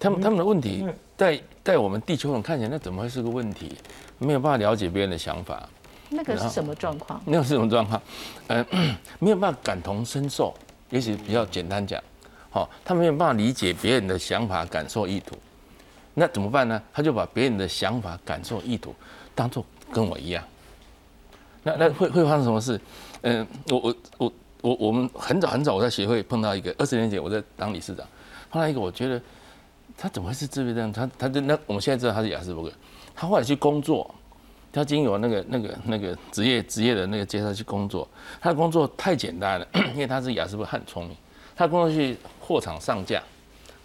[0.00, 0.82] 他们他们的问题，
[1.14, 3.76] 在在我们地球人看起来，那怎么会是个问题？
[4.16, 5.68] 没有办法了解别人的想法，
[6.08, 7.20] 那个是什么状况？
[7.26, 8.00] 那个是什么状况？
[8.46, 8.64] 呃，
[9.18, 10.54] 没有办法感同身受，
[10.88, 12.02] 也许比较简单讲。
[12.50, 15.36] 好，他没有办法理解别人的想法、感受、意图，
[16.14, 16.82] 那怎么办呢？
[16.92, 18.94] 他就把别人的想法、感受、意图
[19.34, 20.42] 当做跟我一样。
[21.62, 22.80] 那那会会发生什么事？
[23.22, 24.32] 嗯，我我我
[24.62, 28.06] 我我们很早很早我在协会碰到一个，二十年前我在当理事长，
[28.50, 29.20] 碰到一个，我觉得
[29.96, 30.90] 他怎么会是自闭症？
[30.92, 32.72] 他他就那我们现在知道他是雅斯伯格，
[33.14, 34.14] 他后来去工作，
[34.72, 38.08] 他经由那个那个那个职业职业的那个介绍去工作，
[38.40, 41.16] 他的工作太简单了，因为他是雅斯伯格，很聪明。
[41.58, 43.20] 他工作去货场上架，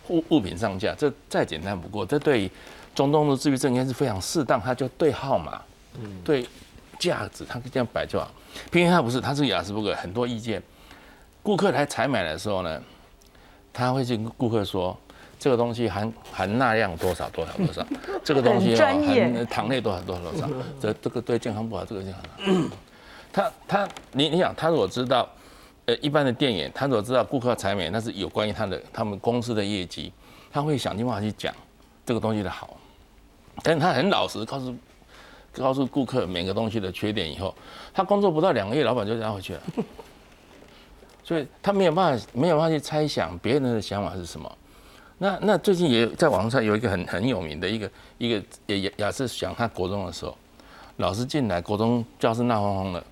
[0.10, 2.06] 物物品上架，这再简单不过。
[2.06, 2.48] 这对
[2.94, 5.60] 中东的自闭症应该是非常适当，他就对号码，
[6.24, 6.48] 对
[7.00, 8.32] 价值，他这样摆就好。
[8.70, 10.62] 偏偏他不是，他是雅斯伯格，很多意见。
[11.42, 12.80] 顾客来采买的时候呢，
[13.74, 14.96] 他会去跟顾客说，
[15.40, 17.84] 这个东西含含钠量多少多少多少，
[18.24, 20.48] 这个东西含糖类多少多少多少，
[20.80, 22.70] 这这个对健康不好，这个健康。
[23.34, 25.28] 他他你你想，他如果知道。
[25.86, 30.14] 呃，一般的店员，他所知道顾客采买，那是有关于他的他们公司的业绩，
[30.50, 31.54] 他会想尽办法去讲
[32.06, 32.78] 这个东西的好，
[33.62, 34.76] 但是他很老实，告诉
[35.52, 37.54] 告诉顾客每个东西的缺点以后，
[37.94, 39.62] 他工作不到两个月，老板就让回去了，
[41.22, 44.50] 所以他没有办法没有办法去猜想别人的想法是什么。
[45.18, 50.38] 那那最近也在网上有一个很很有名的一个一个也也也是讲他国中的时候，
[50.96, 53.04] 老师进来，国中教室闹哄哄的，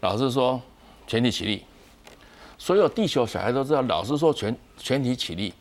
[0.00, 0.60] 老师说
[1.08, 1.64] 全体起立。
[2.60, 5.52] 所有地球小孩都知道，老师说全全体起立，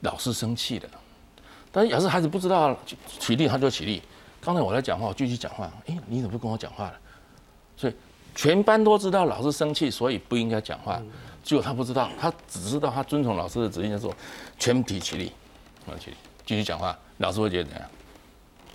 [0.00, 0.86] 老师生气的。
[1.72, 2.76] 但是要是孩子不知道
[3.18, 4.02] 起立，他就起立。
[4.42, 5.72] 刚才我在讲话，我继续讲话。
[5.86, 6.94] 哎，你怎么不跟我讲话了？
[7.78, 7.94] 所以
[8.34, 11.00] 全班都知道老师生气，所以不应该讲话。
[11.42, 14.14] 结果他不知道，他只知道他遵从老师的指令，说
[14.58, 15.32] 全体起立，
[15.98, 16.94] 起立，继续讲话。
[17.16, 17.88] 老师会觉得怎样？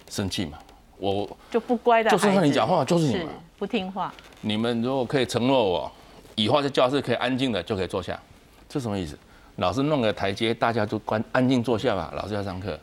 [0.10, 0.58] 生气嘛？
[0.98, 3.28] 我就不乖的，就是让你讲话，就是你
[3.60, 4.12] 不听话。
[4.42, 5.92] 你们如果可以承诺我。
[6.36, 8.20] 以后在教室可以安静的就可以坐下，
[8.68, 9.18] 这什么意思？
[9.58, 12.12] 老师弄个台阶，大家都关安静坐下吧。
[12.16, 12.76] 老师要上课，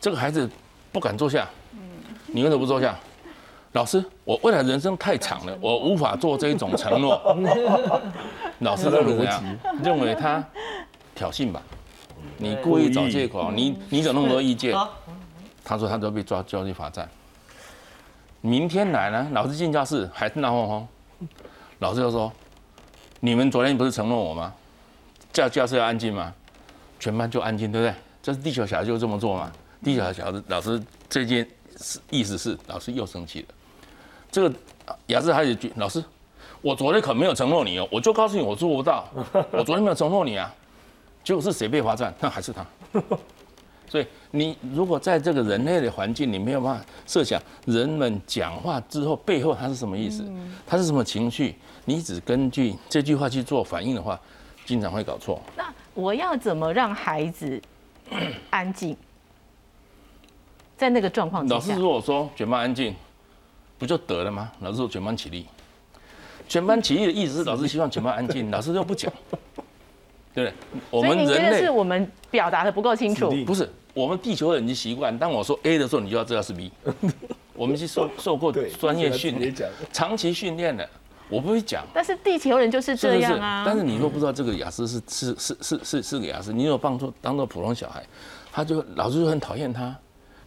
[0.00, 0.50] 这个孩子
[0.90, 1.48] 不敢坐下。
[2.26, 2.98] 你为什么不坐下？
[3.72, 7.20] 老师，我未来人生太长了，我无法做这一种承诺。
[8.58, 9.58] 老师认为怎样？
[9.82, 10.44] 认为他
[11.14, 11.62] 挑衅吧？
[12.36, 14.76] 你故意找借口，你你有那么多意见？
[15.64, 17.08] 他说他都被抓交去罚站。
[18.40, 19.28] 明天来呢？
[19.32, 20.88] 老师进教室还是闹哄哄，
[21.78, 22.32] 老师就说。
[23.24, 24.52] 你们昨天不是承诺我吗？
[25.32, 26.34] 教教室要安静吗？
[26.98, 27.94] 全班就安静，对不对？
[28.20, 29.52] 这是地球小孩就这么做嘛？
[29.80, 31.48] 地球小孩老师这件
[31.80, 33.46] 是意思是老师又生气了。
[34.28, 34.52] 这个
[35.06, 36.02] 雅思孩子句老师，
[36.62, 39.08] 我昨天可没有承诺你哦，我就告诉你我做不到，
[39.52, 40.52] 我昨天没有承诺你啊。
[41.22, 42.12] 结果是谁被罚站？
[42.18, 42.66] 那还是他。
[43.92, 50.24] 所以你如果在这个人类的环境，你没有办法设想人们讲话之后背后他是什么意思，
[50.66, 54.18] 他是什么情绪，你只根据这句话去做反应的话，
[54.64, 55.42] 经常会搞错。
[55.54, 57.60] 那我要怎么让孩子
[58.48, 58.96] 安静？
[60.74, 62.94] 在那个状况之下老师如，果说全班安静，
[63.76, 64.50] 不就得了吗？
[64.60, 65.44] 老师说全班起立，
[66.48, 69.12] 全班起立的意思是老师希望全班安静， 老师又不讲，
[70.34, 70.52] 对不对？
[70.90, 73.30] 我们人类是我们表达的不够清楚？
[73.44, 76.70] 不是我们地球人已经习惯，当我说 A 的时候，你就要知道是 B。
[77.54, 79.54] 我们是受受过专业训练
[79.92, 80.88] 长期训练的，
[81.28, 81.84] 我不会讲。
[81.92, 83.62] 但是地球人就是这样啊。
[83.64, 88.02] 但是你若不知道这个雅思是是是是是是个雅思，你有帮助当做普通小孩，
[88.50, 89.94] 他就老师就很讨厌他，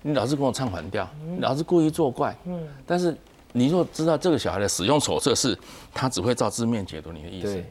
[0.02, 1.08] 你老是跟我唱反调，
[1.40, 2.36] 老是故意作怪。
[2.46, 2.60] 嗯。
[2.88, 3.16] 但是
[3.54, 5.58] 你若知道这个小孩的使用手册是，
[5.94, 7.64] 他只会照字面解读你的意思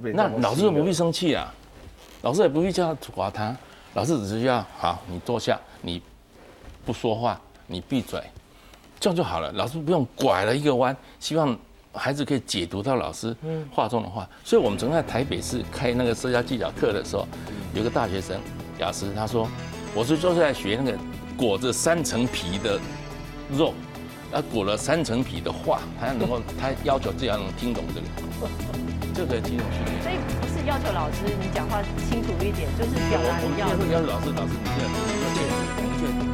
[0.00, 1.54] 对，那老师就不必生气啊，
[2.22, 3.56] 老师也不必叫他罚他，
[3.96, 6.02] 老师只是要好，你坐下，你
[6.84, 8.22] 不说话，你闭嘴，
[9.00, 9.50] 这样就好了。
[9.52, 11.58] 老师不用拐了一个弯，希望
[11.94, 13.34] 孩子可以解读到老师
[13.72, 14.28] 话中的话。
[14.44, 17.26] 所以我们曾在台北市开那个社交技巧课的时候，
[17.72, 18.38] 有个大学生
[18.78, 19.48] 雅思，他说，
[19.94, 20.98] 我是就是在学那个
[21.34, 22.78] 裹着三层皮的
[23.50, 23.72] 肉。
[24.30, 28.06] 他裹了三层皮的话，他要能够，他要求自己要能听懂这个，
[29.16, 30.02] 这个肌肉训练。
[30.02, 36.25] 所以不是要求老师你讲话清楚一点，就是表达要们要是要求老师，老师你这样，